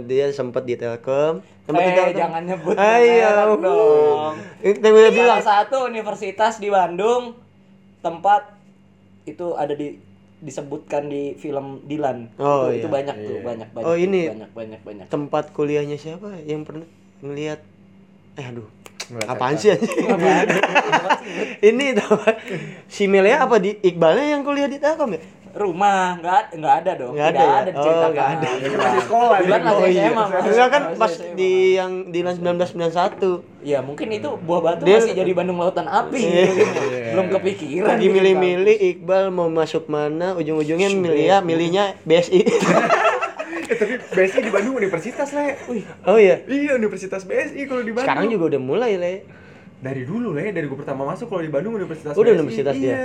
[0.03, 1.43] dia sempat di Telkom.
[1.67, 2.15] Eh, Telkom.
[2.15, 3.59] jangan nyebut Ayo.
[3.59, 4.35] dong.
[4.61, 5.37] Itu gue bilang.
[5.37, 7.37] Salah satu universitas di Bandung
[8.07, 8.43] tempat
[9.27, 9.99] itu ada di
[10.37, 12.31] disebutkan di film Dilan.
[12.37, 12.93] Oh, itu, itu iya.
[12.93, 13.43] banyak tuh, Iya.
[13.43, 13.87] banyak banyak.
[13.89, 15.07] Oh, ini- banyak banyak banyak.
[15.09, 16.87] tempat kuliahnya siapa yang pernah
[17.19, 17.65] ngelihat
[18.37, 18.69] eh aduh
[19.07, 19.71] Ngeliat apaan sih
[21.65, 22.37] ini tempat
[22.87, 25.21] si Melia apa di Iqbalnya yang kuliah di Telkom ya
[25.57, 27.13] Rumah nggak nggak ada dong.
[27.13, 27.49] Nggak ada ya?
[27.59, 27.71] ada.
[27.75, 28.49] Oh, nggak ada.
[28.61, 30.03] Ini masih sekolah, Dilan masih Oh, iya.
[30.07, 30.25] SMA.
[30.27, 31.33] masih- enggak kan pas SMA.
[31.33, 35.87] di yang di LAN 1991 Ya mungkin itu buah batu Dia- masih jadi Bandung Lautan
[35.87, 36.45] Api Iya.
[36.47, 36.63] gitu.
[37.11, 37.89] Belum kepikiran.
[37.89, 42.41] lagi bikin milih-milih Iqbal mau masuk mana ujung-ujungnya Melia milihnya BSI
[43.67, 45.83] eh tapi BSI di Bandung universitas le Wih.
[46.05, 49.15] oh iya iya universitas BSI kalau di Bandung sekarang juga udah mulai le
[49.79, 52.39] dari dulu le dari gue pertama masuk kalau di Bandung universitas Udah BSI.
[52.39, 52.97] universitas dia?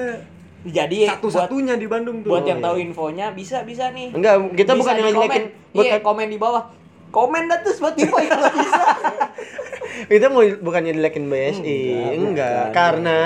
[0.64, 0.86] Iya.
[0.86, 2.66] Jadi satu-satunya di Bandung tuh buat yang iya.
[2.66, 4.12] tahu infonya bisa bisa nih.
[4.12, 5.82] enggak kita Bisa bukan yang ngelekin komen.
[5.82, 6.64] Iya, komen di bawah.
[7.10, 8.82] Komen dah tuh Spotify kalau bisa.
[10.04, 11.82] kita mau bukannya dilekin BSI
[12.16, 13.20] Enggak, enggak, karena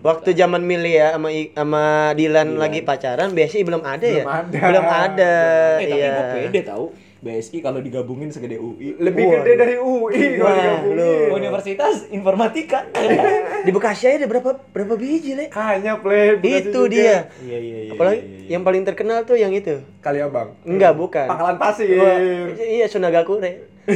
[0.00, 2.60] waktu zaman Milia sama I- sama Dilan Dilan.
[2.60, 4.60] lagi pacaran BSI belum ada ya Belum ada.
[4.62, 5.34] belum ada
[5.74, 6.84] eh tapi iya gue pede tahu.
[7.20, 8.96] BSI kalau digabungin segede UI.
[8.96, 9.36] lebih Waduh.
[9.38, 11.28] gede dari UI kalau Wah, digabungin.
[11.30, 12.88] Universitas Informatika.
[13.66, 16.88] di Bekasi aja ada berapa berapa biji le Kayaknya play Bekasi itu juga.
[16.88, 17.90] dia Iya iya iya.
[17.92, 22.16] apalagi yang paling terkenal tuh yang itu kali abang enggak bukan Pangkalan Pasir Wah,
[22.58, 23.68] iya Sunagakure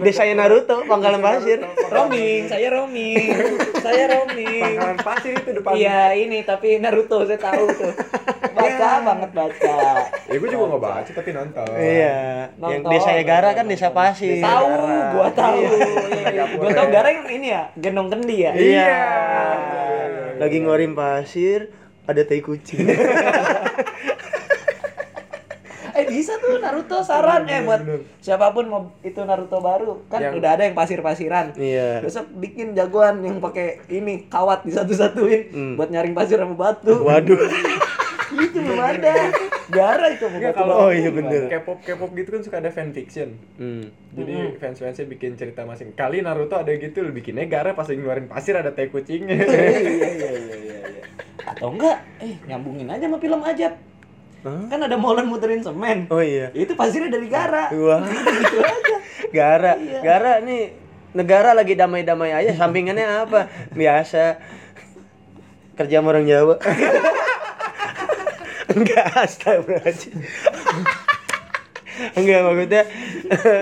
[0.00, 3.34] Desanya Naruto Pangkalan Pasir Roaming, saya roaming.
[3.80, 4.76] saya roaming.
[4.76, 7.92] Pangkalan Pasir itu depan Iya ini tapi Naruto saya tahu tuh.
[8.72, 9.74] Baca banget baca.
[10.22, 12.16] ya gue juga nggak baca tapi nonton iya
[12.56, 13.88] yang Nonton, Desa Gara kan Desa.
[13.90, 14.66] Pasir Tahu,
[15.10, 15.58] gua tahu.
[15.58, 15.70] Iya.
[16.30, 18.52] Iya, Gua tahu Gara yang ini ya, gendong kendi ya.
[18.52, 18.86] Iya.
[18.86, 19.02] Iya.
[20.36, 21.68] Lagi ngorim pasir,
[22.04, 22.86] ada tai kucing.
[25.90, 27.82] Eh bisa tuh Naruto saran eh buat
[28.20, 31.52] siapa pun mau itu Naruto baru kan Yang- udah ada yang pasir-pasiran.
[31.54, 32.00] Iya.
[32.00, 35.74] Besok bikin jagoan yang pakai ini kawat disatu-satuin Hmm.
[35.74, 36.94] buat nyaring pasir sama batu.
[36.96, 37.36] Waduh.
[38.30, 39.14] itu belum ada.
[39.70, 41.46] Gara itu Enggak batu kalau Oh, iya bener.
[41.48, 43.38] K-pop K-pop gitu kan suka ada fanfiction.
[43.54, 43.90] Hmm.
[44.12, 45.94] Jadi fans-fansnya bikin cerita masing.
[45.94, 49.34] Kali Naruto ada gitu, lu bikinnya gara pas lagi ngeluarin pasir ada tai kucingnya.
[49.34, 51.02] iya iya iya iya iya.
[51.44, 53.74] Atau enggak, eh nyambungin aja sama film Ajab.
[54.40, 54.62] Hah?
[54.66, 56.08] Kan ada molen muterin semen.
[56.08, 56.48] Oh iya.
[56.50, 57.68] Itu pasirnya dari Gara.
[57.70, 58.00] Wah.
[58.06, 58.96] gitu aja.
[59.30, 60.00] Gara, Iya.
[60.00, 60.72] Gara nih
[61.10, 63.46] negara lagi damai-damai aja sampingannya apa?
[63.70, 64.40] Biasa
[65.76, 66.56] kerja sama orang Jawa.
[68.70, 70.14] Enggak, astagfirullahaladzim.
[72.10, 72.82] Enggak maksudnya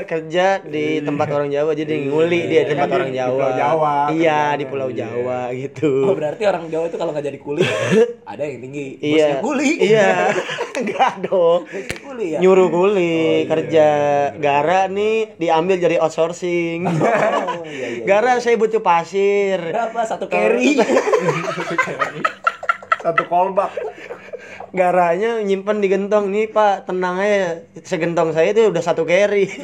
[0.07, 3.35] kerja di tempat orang Jawa jadi nguli dia di Kan tempat orang di Jawa.
[3.35, 4.55] Pulau Jawa, Iya, kerjaannya.
[4.55, 4.99] di Pulau Iya.
[5.01, 5.90] Jawa Oh gitu.
[6.14, 7.62] berarti orang Jawa itu kalau nggak jadi kuli
[8.31, 8.87] ada yang tinggi.
[9.01, 9.42] Iya.
[9.42, 9.71] Kuli.
[9.83, 10.11] Iya.
[10.79, 11.61] Enggak dong.
[11.99, 12.38] Kuli ya.
[12.38, 13.49] Nyuruh kuli Oh, iya.
[13.49, 13.88] kerja.
[14.38, 16.87] Gara nih diambil jadi outsourcing.
[17.49, 18.05] Oh, iya, iya.
[18.07, 19.59] Gara saya butuh pasir.
[19.59, 20.79] Berapa satu carry?
[22.99, 23.73] Satu kolbak.
[24.73, 27.65] Garanya nyimpen di gentong nih Pak, tenang aja.
[27.81, 29.49] Segentong saya itu udah satu carry.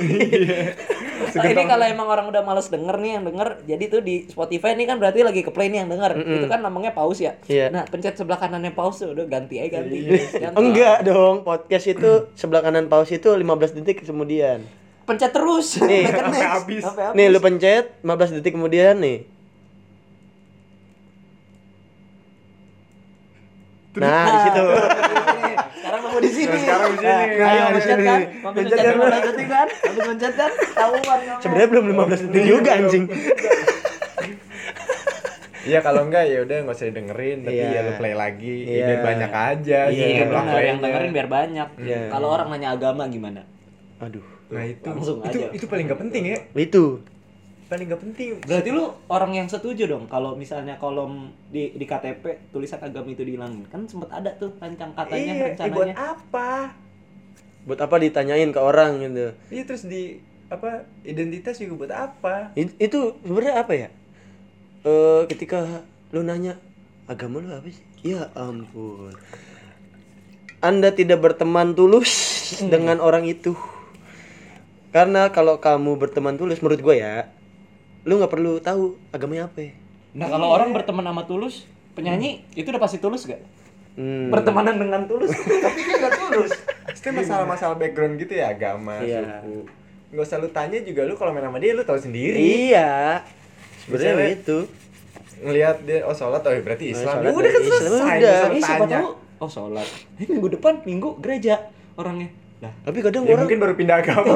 [1.34, 4.78] Nah, ini kalau emang orang udah males denger nih yang denger, jadi tuh di Spotify
[4.78, 6.14] ini kan berarti lagi ke play nih yang denger.
[6.14, 7.34] Itu kan namanya pause ya.
[7.50, 7.74] Iya.
[7.74, 9.98] Nah, pencet sebelah kanannya pause udah ganti aja ganti.
[10.30, 10.58] Ganti.
[10.60, 14.62] Enggak dong, podcast itu sebelah kanan pause itu 15 detik kemudian.
[15.04, 15.84] pencet terus.
[15.84, 16.06] Nih.
[16.08, 16.82] Sampai habis.
[17.18, 19.26] Nih lu pencet 15 detik kemudian nih.
[23.96, 24.64] Nah, di situ.
[24.64, 26.48] Nih, Sekarang kamu di sini.
[26.48, 27.06] Nah, sekarang di sini.
[27.06, 28.04] Nah, Nah, Ayo di pencet sini.
[28.04, 28.20] kan?
[28.24, 28.94] Pencet pencet kan?
[28.96, 29.68] 15 detik kan?
[29.70, 30.50] Habis pencet kan?
[30.72, 31.40] Tahuan kamu.
[31.40, 33.04] Sebenarnya belum 15 detik juga anjing.
[35.64, 37.72] Iya kalau enggak ya udah nggak usah dengerin tapi Iya.
[37.72, 38.68] ya lu play lagi Iya.
[38.68, 41.68] ya, biar banyak aja Iya, gitu Iya benar yang dengerin biar banyak.
[41.80, 42.00] Iya.
[42.10, 43.40] Kalau orang nanya agama gimana?
[43.98, 44.20] Aduh.
[44.46, 45.46] Nah itu Langsung itu aja.
[45.50, 47.00] itu paling nggak penting ya Itu.
[47.68, 48.30] Paling nggak penting.
[48.44, 53.24] Berarti lu orang yang setuju dong kalau misalnya kolom di di KTP tulisan agama itu
[53.24, 53.64] dihilangin.
[53.72, 55.74] Kan sempat ada tuh rancang katanya iya, eh, rencananya.
[55.74, 56.50] buat apa?
[57.64, 59.26] Buat apa ditanyain ke orang gitu.
[59.48, 60.20] Iya terus di
[60.52, 62.34] apa identitas juga buat apa?
[62.54, 63.88] It- itu sebenarnya apa ya?
[64.84, 66.60] Eh ketika lu nanya
[67.08, 67.84] agama lu apa sih?
[68.04, 69.16] Ya ampun.
[70.60, 72.12] Anda tidak berteman tulus
[72.72, 73.56] dengan orang itu.
[74.94, 77.26] Karena kalau kamu berteman tulus menurut gue ya,
[78.04, 79.72] lu nggak perlu tahu agamanya apa.
[80.12, 83.42] Nah, kalau orang berteman sama Tulus, penyanyi itu udah pasti tulus gak?
[83.94, 84.30] Hmm.
[84.30, 85.30] Bertemanan dengan Tulus,
[85.64, 86.52] tapi dia gak tulus.
[86.84, 89.42] Pasti masalah-masalah background gitu ya agama, Iya.
[89.42, 89.66] suku.
[90.10, 92.38] Nggak usah lu tanya juga lu kalau main sama dia lu tahu sendiri.
[92.70, 93.22] Iya.
[93.82, 94.58] Sebenarnya itu.
[95.42, 97.14] Ngelihat dia oh sholat oh berarti Oh, Islam.
[97.16, 98.16] sholat Ya udah kan selesai.
[98.22, 98.38] udah.
[98.46, 99.08] Ini siapa tahu
[99.40, 99.86] oh sholat.
[100.16, 101.54] Eh, minggu depan minggu gereja
[101.94, 102.30] orangnya.
[102.62, 104.34] Lah, Tapi kadang Ya orang mungkin baru pindah agama.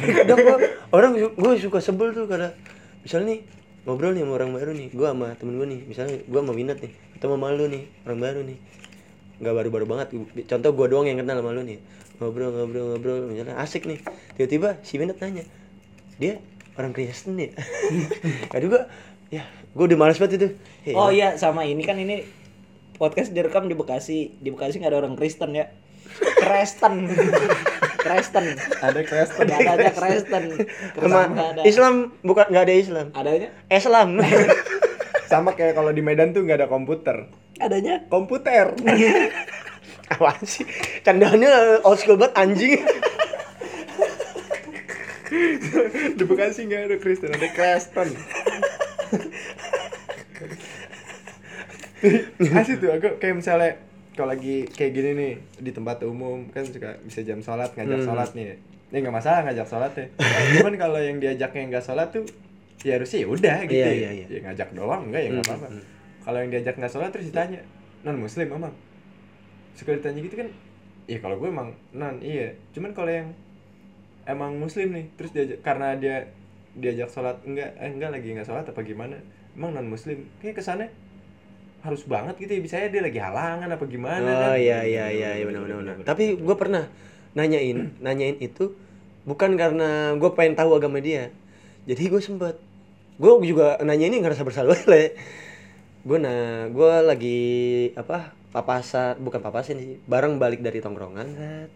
[0.00, 0.56] kadang gua,
[0.90, 2.50] orang gue suka sebel tuh karena
[3.00, 3.40] misalnya nih
[3.84, 6.78] ngobrol nih sama orang baru nih gue sama temen gue nih misalnya gue sama Winat
[6.80, 8.58] nih atau sama lu nih orang baru nih
[9.42, 10.08] nggak baru-baru banget
[10.46, 11.78] contoh gue doang yang kenal sama lu nih
[12.18, 13.98] ngobrol ngobrol ngobrol misalnya asik nih
[14.34, 15.44] tiba-tiba si Winat nanya
[16.16, 16.38] dia
[16.74, 17.50] orang Kristen ya
[18.50, 18.82] aduh gue
[19.30, 19.42] ya
[19.74, 20.48] gue udah males banget itu
[20.82, 22.22] Eh, Oh iya sama ini kan ini
[22.94, 24.38] podcast direkam di Bekasi.
[24.38, 25.70] Di Bekasi nggak ada orang Kristen ya.
[26.18, 26.94] Kristen.
[28.02, 28.46] Kristen.
[28.82, 29.44] Ada Kristen.
[29.46, 30.44] Nggak ada aja Kristen.
[31.00, 31.60] ada.
[31.64, 33.48] Islam bukan nggak ada Islam Adanya?
[33.70, 34.08] Islam
[35.30, 37.30] Sama kayak kalau di Medan tuh nggak ada komputer.
[37.56, 38.04] Adanya?
[38.12, 38.76] Komputer.
[40.12, 40.68] apa sih
[41.00, 42.84] candanya old school banget anjing
[46.12, 48.08] di Bekasi nggak ada Kristen, ada Kristen.
[52.58, 53.78] Asik tuh aku kayak misalnya
[54.12, 58.06] kalau lagi kayak gini nih di tempat umum kan suka bisa jam sholat ngajak Hmm.
[58.06, 58.56] sholat nih.
[58.88, 60.06] Ini nggak masalah ngajak sholat ya.
[60.54, 62.24] Cuman kalau yang diajaknya nggak sholat tuh
[62.80, 63.72] ya harusnya ya udah gitu.
[63.74, 63.94] Iya, ya.
[63.94, 64.26] iya, iya.
[64.28, 65.68] Ya ngajak doang enggak ya nggak Hmm, apa-apa.
[65.70, 65.84] hmm.
[66.20, 67.60] Kalau yang diajak nggak sholat terus ditanya
[68.02, 68.74] non muslim emang
[69.72, 70.48] suka ditanya gitu kan
[71.04, 73.30] ya kalau gue emang non iya cuman kalau yang
[74.24, 76.26] emang muslim nih terus diajak karena dia
[76.74, 79.16] diajak sholat enggak eh, enggak lagi nggak sholat apa gimana
[79.52, 80.90] emang non muslim kayak kesannya
[81.82, 85.30] harus banget gitu ya bisa dia lagi halangan apa gimana Oh kan iya iya iya
[85.42, 85.94] iya benar benar benar.
[86.06, 86.86] Tapi gue pernah
[87.34, 88.78] nanyain nanyain itu
[89.26, 91.34] bukan karena gue pengen tahu agama dia.
[91.90, 92.54] Jadi gue sempet
[93.18, 95.10] gue juga nanya ini ngerasa bersalah lah.
[96.06, 97.42] Gue nah gue lagi
[97.98, 101.68] apa papasan bukan papasan sih bareng balik dari tongkrongan kan.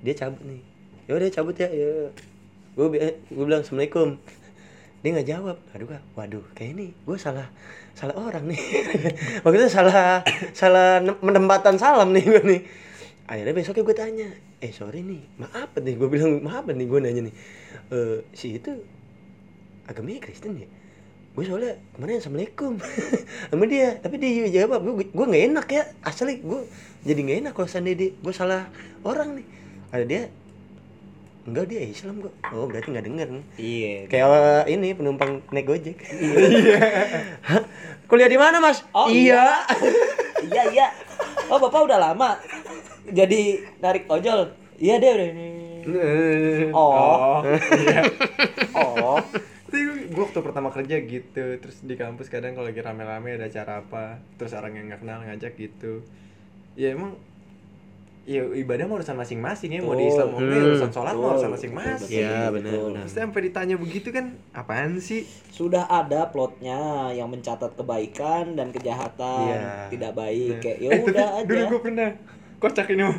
[0.00, 0.64] Dia cabut nih.
[1.04, 1.68] Ya udah cabut ya.
[1.68, 2.08] ya.
[2.72, 4.16] Gue gue bilang assalamualaikum.
[5.04, 5.56] Dia nggak jawab.
[5.76, 7.52] Aduh gua, waduh kayak ini gue salah
[7.98, 8.60] salah orang nih.
[9.42, 10.22] Maksudnya salah
[10.54, 12.60] salah ne- menempatan salam nih gue nih.
[13.28, 14.28] Akhirnya besoknya gue tanya,
[14.64, 17.34] eh sorry nih, maaf nih, gue bilang maaf nih, gue nanya nih,
[17.92, 18.72] eh si itu
[19.84, 20.64] agamanya Kristen ya?
[21.36, 22.80] Gue soalnya kemarin assalamualaikum
[23.52, 26.60] sama dia, tapi dia jawab, gue gue nggak enak ya, asli gue
[27.04, 28.72] jadi nggak enak kalau dia- gue salah
[29.04, 29.46] orang nih.
[29.92, 30.22] Ada dia,
[31.48, 33.28] enggak dia Islam kok, oh berarti nggak denger.
[33.56, 33.94] Iya.
[34.12, 35.98] Kayak uh, ini penumpang naik gojek.
[36.12, 36.78] Iya.
[38.08, 38.84] Kuliah di mana mas?
[38.92, 39.64] Oh, iya.
[40.44, 40.86] iya iya.
[41.48, 42.36] Oh bapak udah lama
[43.12, 44.52] jadi narik ojol.
[44.78, 45.48] Iya deh udah ini.
[46.76, 47.40] Oh.
[47.80, 48.04] iya
[48.76, 49.16] Oh.
[49.68, 53.84] Tapi gue waktu pertama kerja gitu terus di kampus kadang kalau lagi rame-rame ada acara
[53.84, 56.04] apa terus orang yang nggak kenal ngajak gitu
[56.76, 57.16] ya emang
[58.28, 59.80] ya ibadah mah urusan masing-masing ya.
[59.80, 60.52] Mau di Islam mau Hmm.
[60.68, 62.20] urusan sholat Betul, urusan masing-masing.
[62.20, 62.72] Iya, benar.
[63.00, 65.24] Terus sampai ditanya begitu kan apaan sih?
[65.48, 66.76] Sudah ada plotnya
[67.10, 69.48] yang mencatat kebaikan dan kejahatan.
[69.48, 69.88] Iya.
[69.88, 70.50] tidak baik.
[70.50, 70.60] Nah.
[70.60, 71.66] kayak ya Eh, udah dulu aja.
[71.66, 72.10] gue pernah
[72.58, 73.18] kocak ini mah.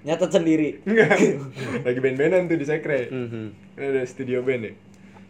[0.00, 0.70] Nyatet sendiri.
[0.80, 1.12] enggak.
[1.84, 3.00] Lagi band-bandan tuh di sekre.
[3.06, 3.44] Mhm.
[3.76, 4.72] ada studio band ya.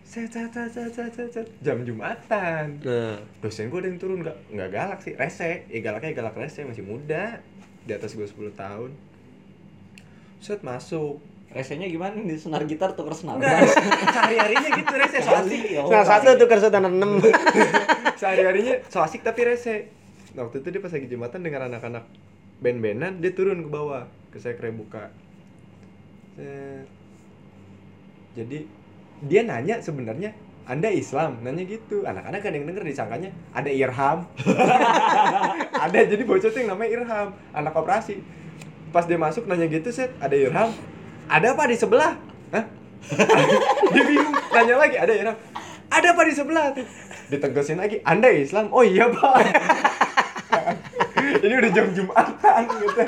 [0.02, 1.46] Set set, set.
[1.60, 2.78] jam jumatan.
[2.80, 4.22] Nah, dosen gue ada yang turun.
[4.22, 5.14] Nggak nggak galak sih.
[5.14, 5.66] Rese.
[5.66, 6.62] Ya galaknya galak rese.
[6.62, 7.38] Masih muda
[7.84, 8.90] di atas gue 10 tahun.
[10.40, 11.20] Set masuk.
[11.50, 13.42] Resenya gimana di senar gitar tuker senar.
[13.42, 13.74] Enggak bass.
[14.14, 15.60] sehari harinya gitu rese so asik.
[15.90, 17.18] nah satu tuh kerja tanah enam.
[18.20, 19.90] sehari harinya so asik tapi rese.
[20.38, 22.06] Nah, waktu itu dia pas lagi jumatan dengan anak-anak
[22.62, 25.10] band-bandan dia turun ke bawah ke sekre buka.
[26.38, 26.86] Set.
[28.38, 28.62] Jadi
[29.26, 30.30] dia nanya sebenarnya
[30.70, 31.42] anda Islam?
[31.42, 32.06] Nanya gitu.
[32.06, 34.22] Anak-anak kan yang denger disangkanya ada Irham.
[35.82, 37.28] Ada jadi bocah tuh yang namanya Irham.
[37.50, 38.22] Anak operasi.
[38.94, 40.70] Pas dia masuk nanya gitu set ada Irham?
[41.26, 42.14] Ada apa di sebelah?
[42.54, 42.64] Hah?
[43.94, 44.34] dia bingung.
[44.54, 45.36] Nanya lagi ada Irham?
[45.90, 46.66] Ada apa di sebelah?
[46.70, 46.86] Tuh
[47.30, 48.70] ditegasin lagi anda Islam?
[48.70, 49.34] Oh iya pak.
[51.46, 53.02] Ini udah jam jumatan gitu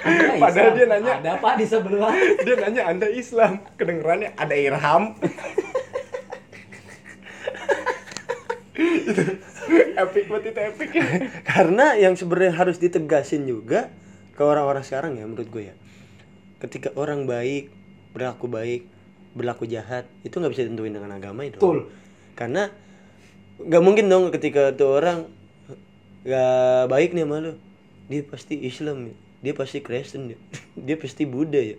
[0.00, 0.76] Anda Padahal Islam.
[0.76, 1.12] dia nanya.
[1.20, 2.14] ada apa di sebelah
[2.46, 5.02] dia nanya anda Islam kedengerannya ada Irham
[8.80, 9.22] itu
[9.96, 10.88] epic banget itu epic
[11.44, 13.92] karena yang sebenarnya harus ditegasin juga
[14.32, 15.74] ke orang-orang sekarang ya menurut gue ya
[16.64, 17.68] ketika orang baik
[18.16, 18.88] berlaku baik
[19.36, 21.92] berlaku jahat itu nggak bisa ditentuin dengan agama itu Betul.
[22.34, 22.72] karena
[23.60, 25.28] nggak mungkin dong ketika tuh orang
[26.24, 27.52] nggak baik nih sama lu
[28.10, 29.14] dia pasti Islam ya.
[29.40, 30.38] Dia pasti Kristen ya.
[30.86, 31.76] dia pasti Buddha ya.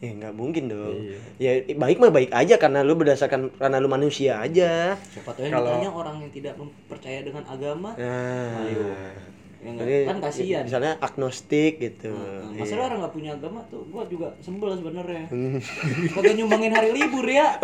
[0.00, 1.12] Ya nggak mungkin dong.
[1.36, 4.96] Ya baik mah baik aja karena lu berdasarkan karena lu manusia aja.
[4.96, 6.54] Siapa tahu yang Kalau- ditanya orang yang tidak
[6.88, 7.92] percaya dengan agama.
[7.94, 8.64] Nah.
[8.64, 8.88] Ayo.
[8.88, 9.12] Ya?
[9.60, 10.64] Jadi, kan kasihan.
[10.64, 12.08] misalnya agnostik gitu.
[12.08, 12.64] Nah, Iya.
[12.64, 15.28] masalah orang nggak punya agama tuh gua juga sembel sebenarnya.
[16.16, 17.60] Kagak nyumbangin hari libur ya.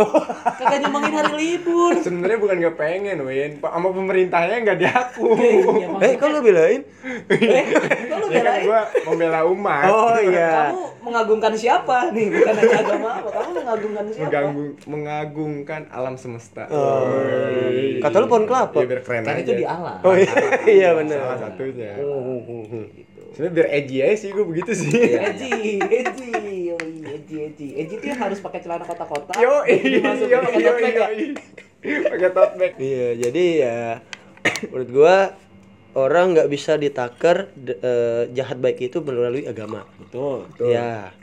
[0.60, 1.96] Kagak nyumbangin hari libur.
[1.96, 3.64] Sebenarnya bukan nggak pengen Win.
[3.64, 5.24] Pak, sama pemerintahnya nggak diaku.
[5.40, 6.80] Iya, eh maksudnya- kok lu belain
[7.32, 7.64] eh
[8.26, 9.84] kalau ya kan gua membela umat.
[9.86, 10.52] Oh iya.
[10.70, 12.26] Kamu mengagungkan siapa nih?
[12.34, 14.22] Bukan hanya agama apa kamu mengagungkan siapa?
[14.26, 16.64] Mengganggu, mengagungkan alam semesta.
[16.68, 17.06] Oh.
[17.06, 18.02] Woi.
[18.02, 18.78] Kata lu pohon kelapa.
[18.82, 19.42] ya biar keren kan aja.
[19.46, 19.98] itu di alam.
[20.02, 20.32] Oh iya.
[20.76, 21.92] Iya benar salah satunya.
[21.96, 23.22] Gitu.
[23.36, 24.90] sebenarnya biar edgy aja sih gue begitu sih.
[24.96, 26.28] Eji, Eji,
[26.72, 29.36] yoi, Eji, Eji, Eji tuh yang harus pakai celana kotak-kotak.
[29.36, 29.60] yo
[30.00, 31.06] masuk yo pakai yo ya.
[32.08, 32.72] pakai tote bag.
[32.80, 33.80] Iya, jadi ya
[34.70, 35.16] menurut gua
[35.96, 39.88] orang nggak bisa ditaker d- eh, jahat baik itu melalui agama.
[39.96, 40.52] Betul.
[40.60, 41.16] Ya.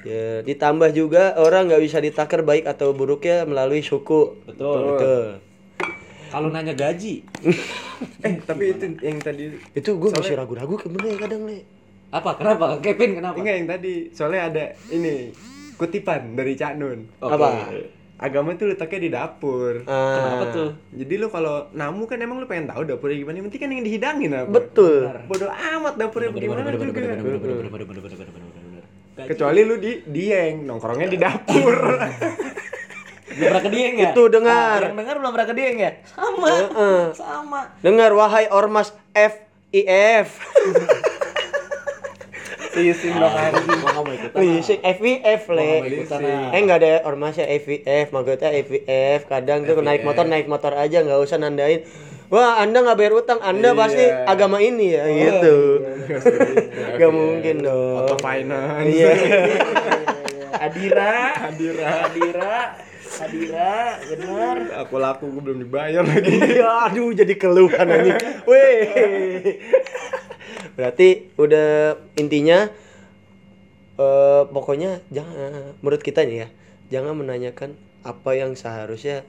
[0.00, 4.32] Ya, ditambah juga orang nggak bisa ditaker baik atau buruknya melalui suku.
[4.48, 4.96] Betul.
[4.96, 5.24] Betul.
[6.30, 7.26] Kalau nanya gaji,
[8.26, 11.60] eh tapi itu yang tadi Itu gua masih ragu-ragu sebenarnya kadang nih.
[12.14, 12.30] apa?
[12.38, 12.66] Kenapa?
[12.80, 13.36] Kevin kenapa?
[13.42, 15.34] enggak yang tadi soalnya ada ini
[15.76, 17.34] kutipan dari Cak Nun Oke.
[17.34, 17.48] Apa?
[18.20, 20.68] Agama tuh letaknya di dapur Ah, Kenapa tuh?
[20.92, 23.84] jadi lu kalau namu kan emang lu pengen tahu dapurnya gimana yang penting kan yang
[23.84, 25.08] dihidangin apa Betul.
[25.24, 27.00] bodoh amat dapurnya bagaimana juga
[29.20, 31.74] kecuali lu di dieng nongkrongnya di dapur
[33.30, 34.10] belum pernah ke Dieng ya?
[34.10, 34.78] Itu dengar.
[34.82, 35.90] Ah, yang dengar belum pernah ke Dieng ya?
[36.02, 36.50] Sama.
[36.50, 37.02] Heeh.
[37.14, 37.60] Sama.
[37.78, 40.28] Dengar wahai ormas FIF.
[42.70, 44.38] Leasing dong anjing Gua nggak mau ikutan.
[44.38, 45.72] Leasing mau le.
[46.54, 49.20] Eh nggak ada ormasnya FIF, maksudnya FIF.
[49.26, 51.82] Kadang tuh naik motor naik motor aja nggak usah nandain.
[52.30, 53.80] Wah, Anda nggak bayar utang, Anda Iya.
[53.82, 55.82] pasti agama ini ya, gitu.
[57.02, 58.06] Gak mungkin dong.
[58.06, 59.10] auto finance Iya.
[60.70, 61.14] Adira,
[61.50, 61.90] Adira.
[62.06, 62.54] Adira,
[63.18, 63.74] Adira,
[64.06, 64.56] benar.
[64.78, 68.10] aku laku gue belum dibayar lagi Iya, aduh jadi keluhan ini.
[68.46, 69.58] Weh.
[70.80, 71.68] Berarti udah
[72.16, 72.72] intinya
[73.94, 76.48] eh pokoknya jangan menurut kita nih ya,
[76.90, 79.28] jangan menanyakan apa yang seharusnya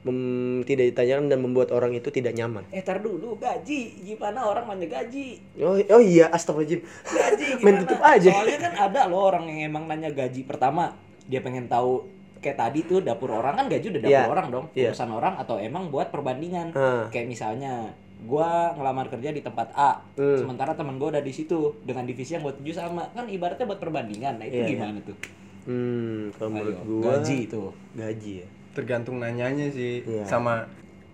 [0.00, 2.64] mem- tidak ditanyakan dan membuat orang itu tidak nyaman.
[2.68, 4.00] Eh, tar dulu, gaji.
[4.02, 5.40] Gimana orang nanya gaji?
[5.56, 6.84] Oh, oh iya, astagfirullahaladzim.
[7.06, 7.80] Gaji Main gimana?
[7.80, 8.28] tutup aja.
[8.30, 10.96] Soalnya kan ada loh orang yang emang nanya gaji pertama.
[11.24, 12.04] Dia pengen tahu
[12.40, 14.28] kayak tadi tuh dapur orang kan gaji udah dapur Iya.
[14.28, 14.66] orang dong.
[14.72, 14.92] Iya.
[14.92, 16.72] Urusan orang atau emang buat perbandingan.
[16.72, 17.08] Ah.
[17.08, 20.36] Kayak misalnya gua ngelamar kerja di tempat A, Hmm.
[20.38, 23.08] sementara teman gua udah di situ dengan divisi yang gua tuju sama.
[23.10, 24.36] Kan ibaratnya buat perbandingan.
[24.36, 24.70] Nah, itu Iya, iya.
[24.70, 25.16] gimana tuh?
[25.62, 27.62] Hmm, kalau menurut Ayo, gua gaji itu.
[27.92, 28.48] gaji ya.
[28.70, 30.22] tergantung nanyanya sih Iya.
[30.24, 30.62] sama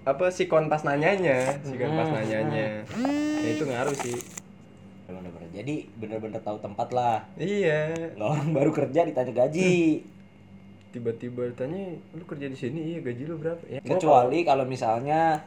[0.04, 2.16] apa si kontas nanyanya si kontas Hmm.
[2.16, 2.84] nanyanya
[3.36, 4.12] ya itu ngaruh sih
[5.06, 5.48] Bener-bener.
[5.52, 7.24] Jadi bener-bener tahu tempat lah.
[7.34, 10.04] iya Nggak orang baru kerja ditanya gaji.
[10.88, 15.40] tiba-tiba tanya lu kerja di sini iya gaji lu berapa ya Kecuali kalau misalnya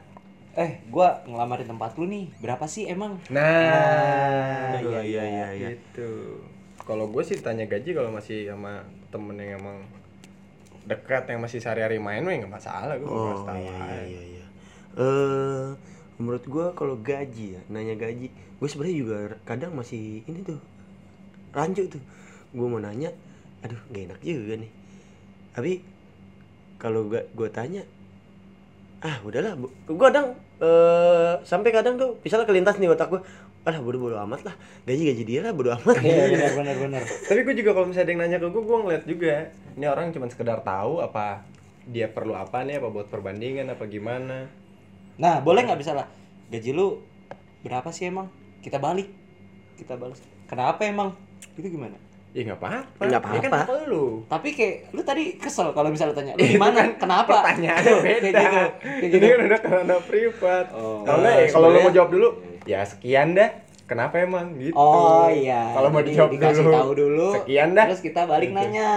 [0.59, 3.15] eh gua ngelamarin tempat lu nih, berapa sih emang?
[3.31, 5.69] nah iya, iya, iya, iya.
[5.71, 6.43] gitu
[6.83, 8.81] kalau gue sih tanya gaji kalau masih sama
[9.13, 9.77] temen yang emang
[10.89, 14.23] dekat yang masih sehari-hari main mah ya nggak masalah gue Oh oh, iya iya iya.
[14.25, 14.45] iya.
[14.97, 15.67] Eh,
[16.17, 20.59] menurut gua kalau gaji ya, nanya gaji, gue sebenarnya juga kadang masih ini tuh
[21.53, 22.01] rancu tuh.
[22.51, 23.13] Gue mau nanya,
[23.61, 24.71] aduh gak enak juga nih.
[25.53, 25.71] Tapi
[26.81, 27.85] kalau gua gua tanya,
[29.05, 29.53] ah udahlah.
[29.55, 30.27] Bu- Gua kadang
[30.59, 33.21] eh sampai kadang tuh, misalnya kelintas nih otak gua,
[33.63, 34.55] alah bodo bodo amat lah.
[34.83, 35.95] Gaji gaji dia lah bodo amat.
[36.03, 37.01] Iya benar benar benar.
[37.03, 39.35] tapi gue juga kalau misalnya ada yang nanya ke gue gue ngeliat juga
[39.79, 41.47] ini orang cuma sekedar tahu apa
[41.87, 44.51] dia perlu apa nih apa buat perbandingan apa gimana
[45.19, 46.07] Nah, boleh nggak bisa lah
[46.47, 47.03] gaji lu
[47.59, 48.31] berapa sih emang?
[48.63, 49.11] Kita balik.
[49.75, 50.23] Kita balas.
[50.47, 51.11] Kenapa emang?
[51.59, 51.95] Itu gimana?
[52.29, 53.01] Ya nggak apa-apa.
[53.01, 53.73] Nggak Ya kan apa-apa.
[53.73, 54.05] apa lu?
[54.25, 56.85] Tapi kayak lu tadi kesel kalau misalnya tanya, lu di mana?
[56.95, 57.41] Kenapa?
[57.41, 58.21] Pertanyaannya Tuh, beda.
[58.21, 58.45] Kayak gitu.
[58.45, 59.25] Kayak Ini gitu.
[59.25, 60.65] kan udah karena privat.
[60.71, 61.01] Oh.
[61.01, 62.27] Kalau nggak, ya, Nah, kalau lu mau jawab dulu,
[62.63, 63.49] ya sekian dah.
[63.83, 64.77] Kenapa emang gitu?
[64.77, 65.73] Oh iya.
[65.73, 66.75] Kalau mau dijawab dikasih dulu.
[66.75, 67.27] tahu dulu.
[67.33, 67.85] Sekian dah.
[67.89, 68.57] Terus kita balik Gitu.
[68.61, 68.89] nanya.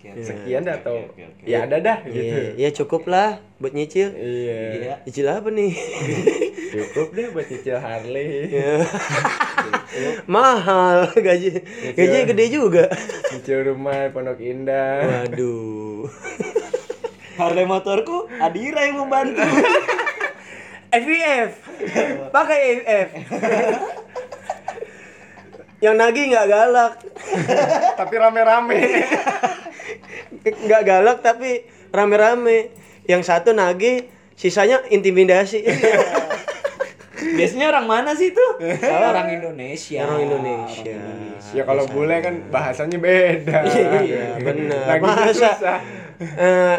[0.00, 0.24] Oke, oke.
[0.24, 1.44] Sekian dah atau oke, oke.
[1.44, 2.56] ya ada dah gitu.
[2.56, 4.16] Iya, ya cukup lah buat nyicil.
[4.16, 4.60] Iya.
[4.72, 4.94] Iya.
[5.04, 5.72] Nyicil apa nih?
[6.72, 8.48] Cukup deh buat cicil Harley.
[8.48, 8.80] Ya.
[10.24, 11.52] Mahal gaji.
[11.92, 12.88] Gaji gede juga.
[13.28, 15.04] Cicil rumah Pondok Indah.
[15.28, 16.08] Waduh.
[17.42, 19.44] Harley motorku Adira yang membantu.
[20.96, 21.60] FIF.
[22.32, 23.08] Pakai FIF.
[25.84, 26.92] Yang nagih nggak galak.
[28.00, 28.80] Tapi rame-rame.
[30.44, 32.70] Nggak galak tapi rame-rame.
[33.08, 34.06] Yang satu nagih,
[34.38, 35.66] sisanya intimidasi.
[37.20, 38.60] Biasanya orang mana sih tuh?
[38.88, 40.02] orang Indonesia.
[40.04, 40.94] Orang Indonesia.
[40.94, 41.56] Orang Indonesia.
[41.56, 43.58] ya kalau bule kan bahasanya beda.
[43.66, 44.84] Iya, benar.
[44.86, 45.78] Lagi Masa susah.
[46.20, 46.76] eh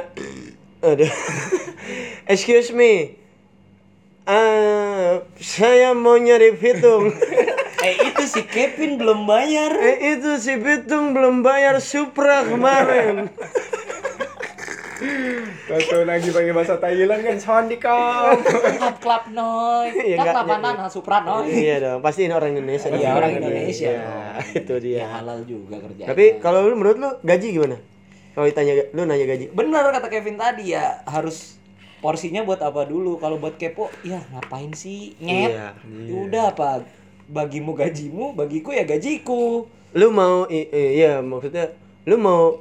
[0.81, 1.11] aduh.
[2.31, 3.17] Excuse me.
[4.25, 7.09] Ah, saya mau nyari Pitung.
[7.81, 9.73] Eh itu si Kevin belum bayar.
[9.73, 13.29] eh, itu si Pitung belum bayar Supra kemarin.
[15.65, 18.37] Tahu lagi pakai bahasa Thailand kan Sondikam.
[18.77, 19.89] Klap klap noy.
[19.97, 21.49] Iya, Klap nah, Supra noy.
[21.49, 22.93] iya dong, pasti ini orang Indonesia.
[22.93, 23.89] Iya orang Indonesia.
[23.97, 24.97] Iya, itu dia.
[25.01, 26.09] Ya halal juga kerjaan.
[26.13, 27.81] Tapi kalau lu menurut lu gaji gimana?
[28.37, 29.49] Kalau ditanya lu nanya gaji.
[29.51, 31.57] bener kata Kevin tadi ya harus
[31.99, 35.67] porsinya buat apa dulu kalau buat kepo ya ngapain sih nyet Iya.
[36.09, 36.69] Ya udah apa
[37.31, 41.71] bagimu gajimu bagiku ya gajiku Lu mau iya maksudnya
[42.03, 42.59] lu mau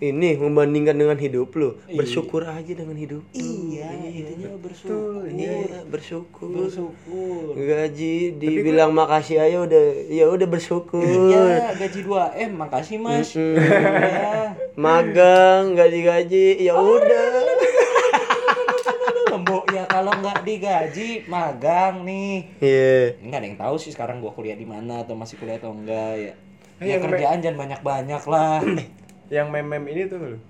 [0.00, 3.20] ini membandingkan dengan hidup lu, bersyukur aja dengan hidup.
[3.20, 3.36] lu.
[3.36, 6.48] iya intinya bersyukur Iya, bersyukur.
[6.48, 11.04] bersyukur Gaji dibilang makasih aja udah ya udah bersyukur.
[11.04, 12.16] ya gaji 2
[12.48, 13.60] m makasih mas Mm-mm.
[13.60, 17.49] ya Magang nggak digaji ya udah.
[20.20, 23.16] Nggak digaji magang nih Iya.
[23.18, 26.12] nggak ada yang tahu sih sekarang gua kuliah di mana atau masih kuliah atau enggak
[26.14, 26.32] ya
[26.78, 28.60] Eh, ya yang me- kerjaan jangan banyak banyak lah
[29.30, 30.42] Yang mem-mem ini tuh.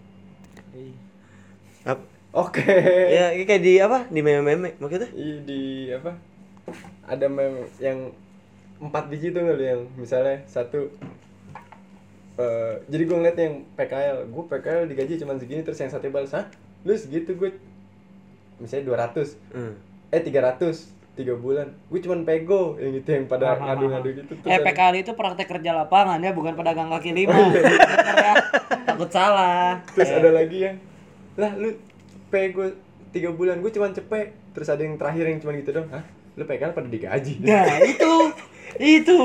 [1.84, 2.64] Ap- Oke.
[3.10, 4.06] Ya kayak di apa?
[4.06, 5.12] Di meme-meme maksudnya?
[5.12, 5.60] Ih, di
[5.90, 6.16] apa?
[7.04, 8.08] Ada mem yang
[8.78, 10.88] empat biji tuh nggak yang misalnya satu
[12.38, 16.32] eh jadi gue ngeliat yang PKL, gue PKL digaji cuma segini terus yang satu balas,
[16.32, 16.48] hah?
[16.80, 17.52] Lu segitu gue
[18.60, 19.74] misalnya 200 Hmm.
[20.08, 21.74] eh 300 tiga bulan.
[21.86, 24.32] Gue cuman pego yang gitu yang pada ngadu-ngadu gitu.
[24.42, 27.34] Eh ada- PKL itu praktek kerja lapangan ya, bukan pedagang kaki lima.
[27.34, 28.34] Bener ya?
[28.86, 29.80] Takut salah.
[29.90, 30.76] terus ada lagi yang
[31.34, 31.76] lah lu
[32.28, 32.68] pego
[33.10, 33.58] tiga bulan.
[33.58, 34.32] Gue cuman cepet.
[34.50, 36.02] Terus ada yang terakhir yang cuman gitu dong hah?
[36.34, 37.38] Lu PKL pada digaji?
[37.40, 38.12] Nah itu,
[38.78, 39.20] itu.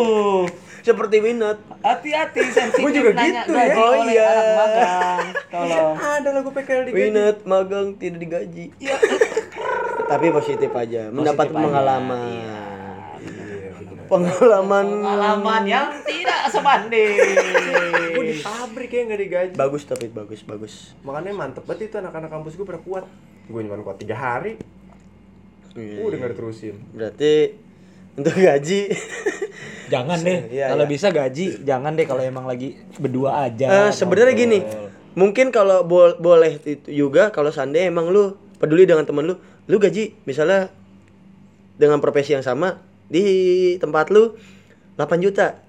[0.85, 1.57] Seperti Winot.
[1.81, 3.73] Hati-hati sensitif Gua juga nanya gitu ya.
[3.73, 4.25] Oh, oleh iya.
[4.29, 5.19] anak magang.
[5.49, 5.93] Tolong.
[6.13, 8.65] ada lah gue PKL digaji Winot magang tidak digaji.
[10.11, 11.65] Tapi positif aja, mendapat Positif aja.
[11.65, 12.21] pengalaman.
[12.29, 12.57] Iya.
[14.05, 17.17] Pengalaman Pengalaman yang tidak sebanding.
[18.13, 20.73] gue di pabrik ya nggak digaji bagus tapi bagus bagus.
[21.01, 23.03] makanya mantep banget itu anak-anak kampus gue pada kuat
[23.43, 24.55] gue cuma kuat tiga hari
[25.75, 25.99] Iya.
[25.99, 27.33] udah nggak diterusin Berarti
[28.17, 28.95] untuk gaji
[29.85, 30.49] Jangan deh.
[30.49, 30.91] Iya, kalau iya.
[30.91, 33.69] bisa gaji, jangan deh kalau emang lagi berdua aja.
[33.69, 34.59] Eh, sebenarnya gini,
[35.13, 39.35] mungkin kalau bol- boleh itu juga kalau seandainya emang lu peduli dengan temen lu,
[39.69, 40.73] lu gaji misalnya
[41.77, 44.33] dengan profesi yang sama di tempat lu
[44.97, 45.59] 8 juta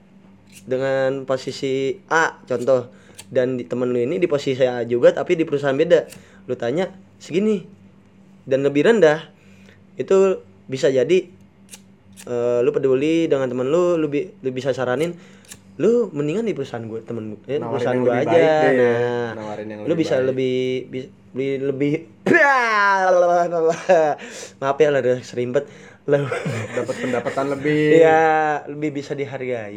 [0.64, 2.88] dengan posisi A contoh
[3.28, 6.06] dan di temen lu ini di posisi A juga tapi di perusahaan beda
[6.46, 6.88] lu tanya
[7.18, 7.60] segini
[8.46, 9.28] dan lebih rendah
[9.98, 10.40] itu
[10.70, 11.35] bisa jadi
[12.22, 15.12] eh, lu peduli dengan temen lu lu, bi- lu bisa saranin
[15.76, 18.32] lu mendingan di perusahaan gue temen gue eh, Nawarin perusahaan yang gue aja.
[18.32, 18.48] deh.
[18.72, 20.26] Nah Nawarin yang lu lebih bisa baik.
[20.26, 20.56] lebih
[20.88, 21.92] bi- bi- lebih
[24.56, 25.64] maaf ya ada serimpet
[26.06, 26.22] lu
[26.76, 27.98] dapat pendapatan lebih.
[27.98, 28.24] Ya
[28.64, 29.74] lebih bisa dihargai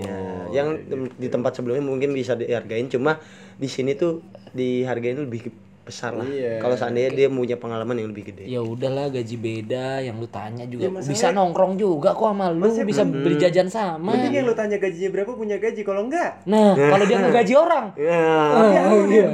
[0.00, 0.16] ya,
[0.52, 3.18] yang tem- di tempat sebelumnya mungkin bisa dihargain cuma
[3.54, 5.50] di sini tuh dihargain lebih
[5.82, 6.58] besar lah Iya.
[6.58, 10.62] kalau seandainya dia punya pengalaman yang lebih gede Ya udahlah gaji beda, yang lu tanya
[10.64, 13.98] juga Ya, bisa nongkrong juga kok sama lu, Maksudnya bisa beli jajan sama.
[14.08, 17.84] Mending yang lu tanya gajinya berapa punya gaji kalau enggak Nah, kalau dia ngegaji orang.
[17.94, 18.22] ya
[18.52, 19.24] Oh, iya.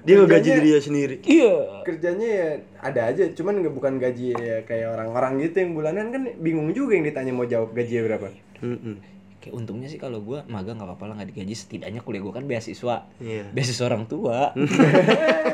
[0.00, 1.56] dia ngegaji diri dia sendiri Iya.
[1.82, 2.48] kerjanya ya
[2.78, 6.92] ada aja cuman nggak bukan gaji ya kayak orang-orang gitu yang bulanan kan bingung juga
[6.92, 8.26] yang ditanya mau jawab gajinya berapa
[8.60, 8.96] Mm-mm.
[9.36, 12.44] Kayak untungnya sih kalau gua magang nggak apa-apa lah nggak digaji setidaknya kuliah gua kan
[12.44, 13.08] beasiswa.
[13.16, 13.48] Iya.
[13.48, 14.52] Beasiswa orang tua.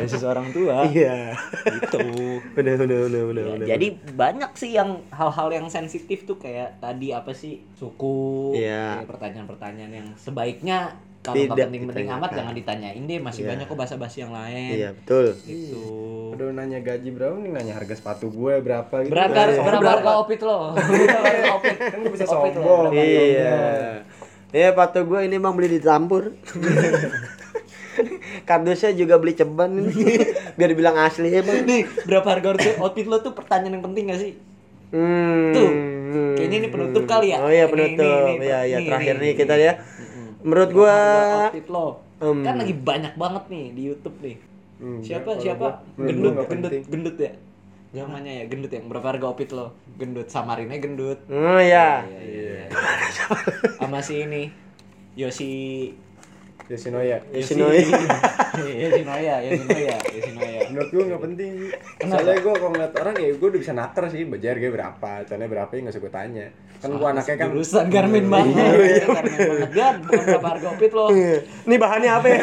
[0.00, 1.34] basis orang tua Iya.
[1.66, 1.98] gitu
[2.56, 3.44] Bener bener bener bener.
[3.44, 3.66] Ya, bener.
[3.68, 8.98] jadi banyak sih yang hal-hal yang sensitif tuh kayak tadi apa sih suku Iya.
[8.98, 10.78] kayak pertanyaan-pertanyaan yang sebaiknya
[11.18, 13.48] kalau nggak Tidak penting-penting amat jangan ditanyain deh masih Iya.
[13.50, 15.26] banyak kok bahasa-basi yang lain Iya betul.
[15.42, 15.82] gitu
[16.30, 19.10] Udah nanya gaji berapa nih nanya harga sepatu gue berapa gitu.
[19.10, 22.54] berapa Sombong berapa harga opit lo berapa harga opit Kan gue bisa sombong.
[22.88, 23.02] berapa?
[23.02, 23.56] Iya.
[24.48, 26.32] Iya patu gue ini bang beli dicampur.
[28.48, 29.92] Kardusnya juga beli ceban ini.
[30.56, 31.62] biar dibilang asli ya bang.
[31.62, 34.32] nih berapa harga outfit lo tuh pertanyaan yang penting gak sih
[34.88, 35.52] Hmm.
[35.52, 35.68] Tuh,
[36.32, 37.38] kayaknya ini penutup kali ya.
[37.38, 38.08] Oh iya Ini, penutup.
[38.24, 39.38] ini, ini, Iya iya ini, terakhir ini, nih ini.
[39.38, 39.72] kita ya.
[40.40, 40.94] Menurut gua
[41.44, 41.86] outfit lo
[42.16, 44.36] em, kan lagi banyak banget nih di YouTube nih
[44.78, 46.82] Hmm, siapa kalau siapa gua- gendut gua gendut penting.
[46.88, 47.32] gendut ya
[47.90, 52.06] namanya ya gendut yang berapa harga outfit lo gendut samarinnya gendut Oh iya.
[52.16, 52.72] iya
[53.74, 54.48] sama si ini
[55.14, 55.50] Yosi
[56.68, 57.16] Yoshinoya.
[57.32, 57.80] Yoshinoya.
[58.58, 61.52] Yoshinoya Yoshinoya Yoshinoya Menurut gue nggak penting.
[62.02, 64.22] Soalnya gue kalau ngeliat orang ya gue udah bisa naker sih.
[64.22, 66.46] Bajar harganya berapa, caranya berapa ya nggak usah gue tanya.
[66.78, 69.06] Kan gue anaknya kan jurusan Garmin banget Iya.
[69.10, 71.10] Garmin banget Gan bukan berapa harga outfit lo
[71.66, 72.38] Ini bahannya apa ya?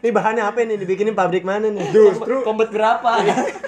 [0.00, 0.76] Ini bahannya apa nih?
[0.80, 1.84] Dibikinin pabrik mana nih?
[1.92, 3.12] justru Combat berapa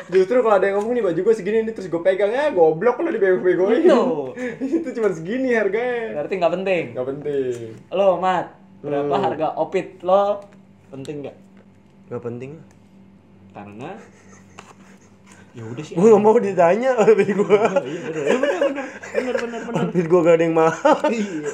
[0.09, 3.01] justru kalau ada yang ngomong nih baju gue segini nih terus gue pegang ya goblok
[3.01, 3.85] lo dibego-begoin.
[3.85, 4.33] Tuh.
[4.81, 6.21] Itu cuma segini harganya.
[6.21, 7.57] berarti nggak penting Nggak penting.
[7.91, 8.47] lo mat
[8.83, 9.23] berapa Hmm.
[9.23, 10.43] harga opit lo
[10.89, 11.37] penting nggak
[12.09, 12.53] Gak penting.
[13.51, 13.97] karena
[15.53, 17.61] ya udah sih Gue gak mau ditanya outfit gue.
[17.81, 20.97] iya bener Iya, bener bener bener bener bener Outfit gue gak ada yang mahal.
[21.07, 21.49] Iya.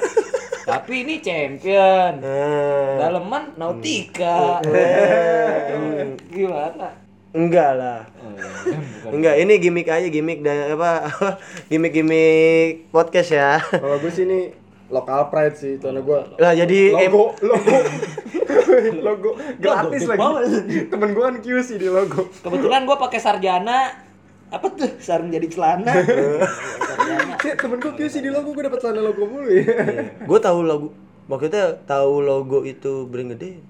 [0.64, 2.97] tapi ini champion Nah.
[2.99, 6.12] daleman nautika Eh.
[6.29, 6.89] gimana
[7.29, 8.01] Enggak lah.
[8.18, 8.49] oh, iya.
[8.99, 9.11] Bukan.
[9.12, 11.12] Enggak, ini gimmick aja, gimmick dan apa
[11.70, 13.61] gimmick-gimmick podcast ya.
[13.61, 14.24] Kalau gue sih
[14.89, 17.76] ini local pride sih, karena gue Lah jadi logo logo.
[19.05, 19.30] Logo.
[19.61, 20.78] Gratis gede lagi.
[20.89, 22.32] Temen gue kan QC di logo.
[22.41, 23.93] kebetulan gua pakai sarjana.
[24.49, 24.89] Apa tuh?
[24.97, 25.93] Sarung jadi celana.
[27.61, 29.76] Temen gue QC di logo gue dapat celana logo mulu ya.
[30.24, 30.89] gue tahu logo
[31.28, 33.61] maksudnya tahu logo itu brand gede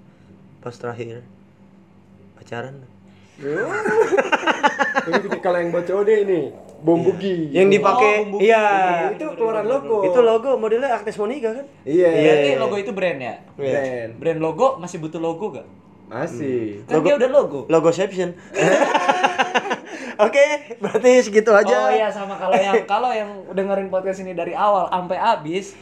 [0.63, 1.27] pas terakhir
[2.39, 2.87] pacaran.
[5.43, 6.41] Kalau yang buat cowok deh ini
[6.79, 7.51] bom bugi.
[7.51, 8.37] yang dipakai Oh, bumbu.
[8.39, 8.65] iya
[9.11, 10.03] itu keluaran logo.
[10.03, 12.09] itu logo modelnya Agnes Monica kan Iya.
[12.09, 14.11] berarti logo itu brand ya Brand.
[14.15, 15.67] brand logo masih butuh logo gak
[16.07, 16.83] Masih.
[16.85, 18.31] kan dia udah logo logoception
[20.19, 20.45] oke
[20.79, 24.87] berarti segitu aja Oh iya sama kalau yang kalau yang dengerin podcast ini dari awal
[24.87, 25.75] sampai habis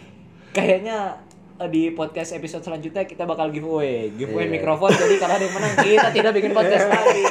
[0.51, 1.21] kayaknya
[1.57, 4.55] eh, di podcast episode selanjutnya kita bakal giveaway giveaway Iya.
[4.55, 7.25] mikrofon jadi kalau ada yang menang kita tidak bikin podcast lagi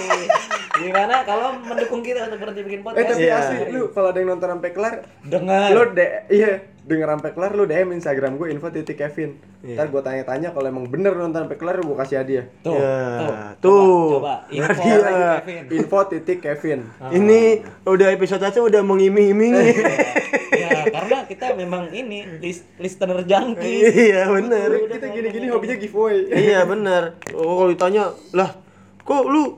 [0.78, 3.36] gimana kalau mendukung kita untuk berhenti bikin Eh podcast tapi Iya.
[3.38, 6.52] asli lu kalau ada yang nonton sampai kelar dengar lu de iya
[6.82, 9.42] denger sampai kelar lu DM Instagram gue info titik Kevin.
[9.60, 9.74] Iya.
[9.76, 12.46] Ntar gue tanya-tanya kalau emang bener nonton sampai kelar gue kasih hadiah.
[12.60, 14.06] tuh Ya, tuh tuh.
[14.14, 14.54] coba, coba.
[14.54, 15.38] info Hadiah.
[15.40, 16.80] Kevin Info titik Kevin.
[17.10, 17.42] ini
[17.84, 19.66] udah episode aja udah mengiming-imingi
[20.62, 26.30] ya karena kita memang ini list listener junkie iya bener Kita gini-gini hobinya giveaway.
[26.30, 28.54] iya bener oh kalau ditanya lah
[29.00, 29.58] kok lu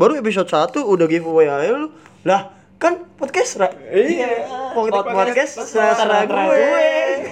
[0.00, 1.92] baru episode 1 udah giveaway aja lu
[2.24, 4.48] lah kan podcast ra Iya.
[4.72, 6.56] podcast, podcast terserah serah gue gue.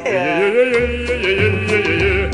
[0.04, 2.27] Iya.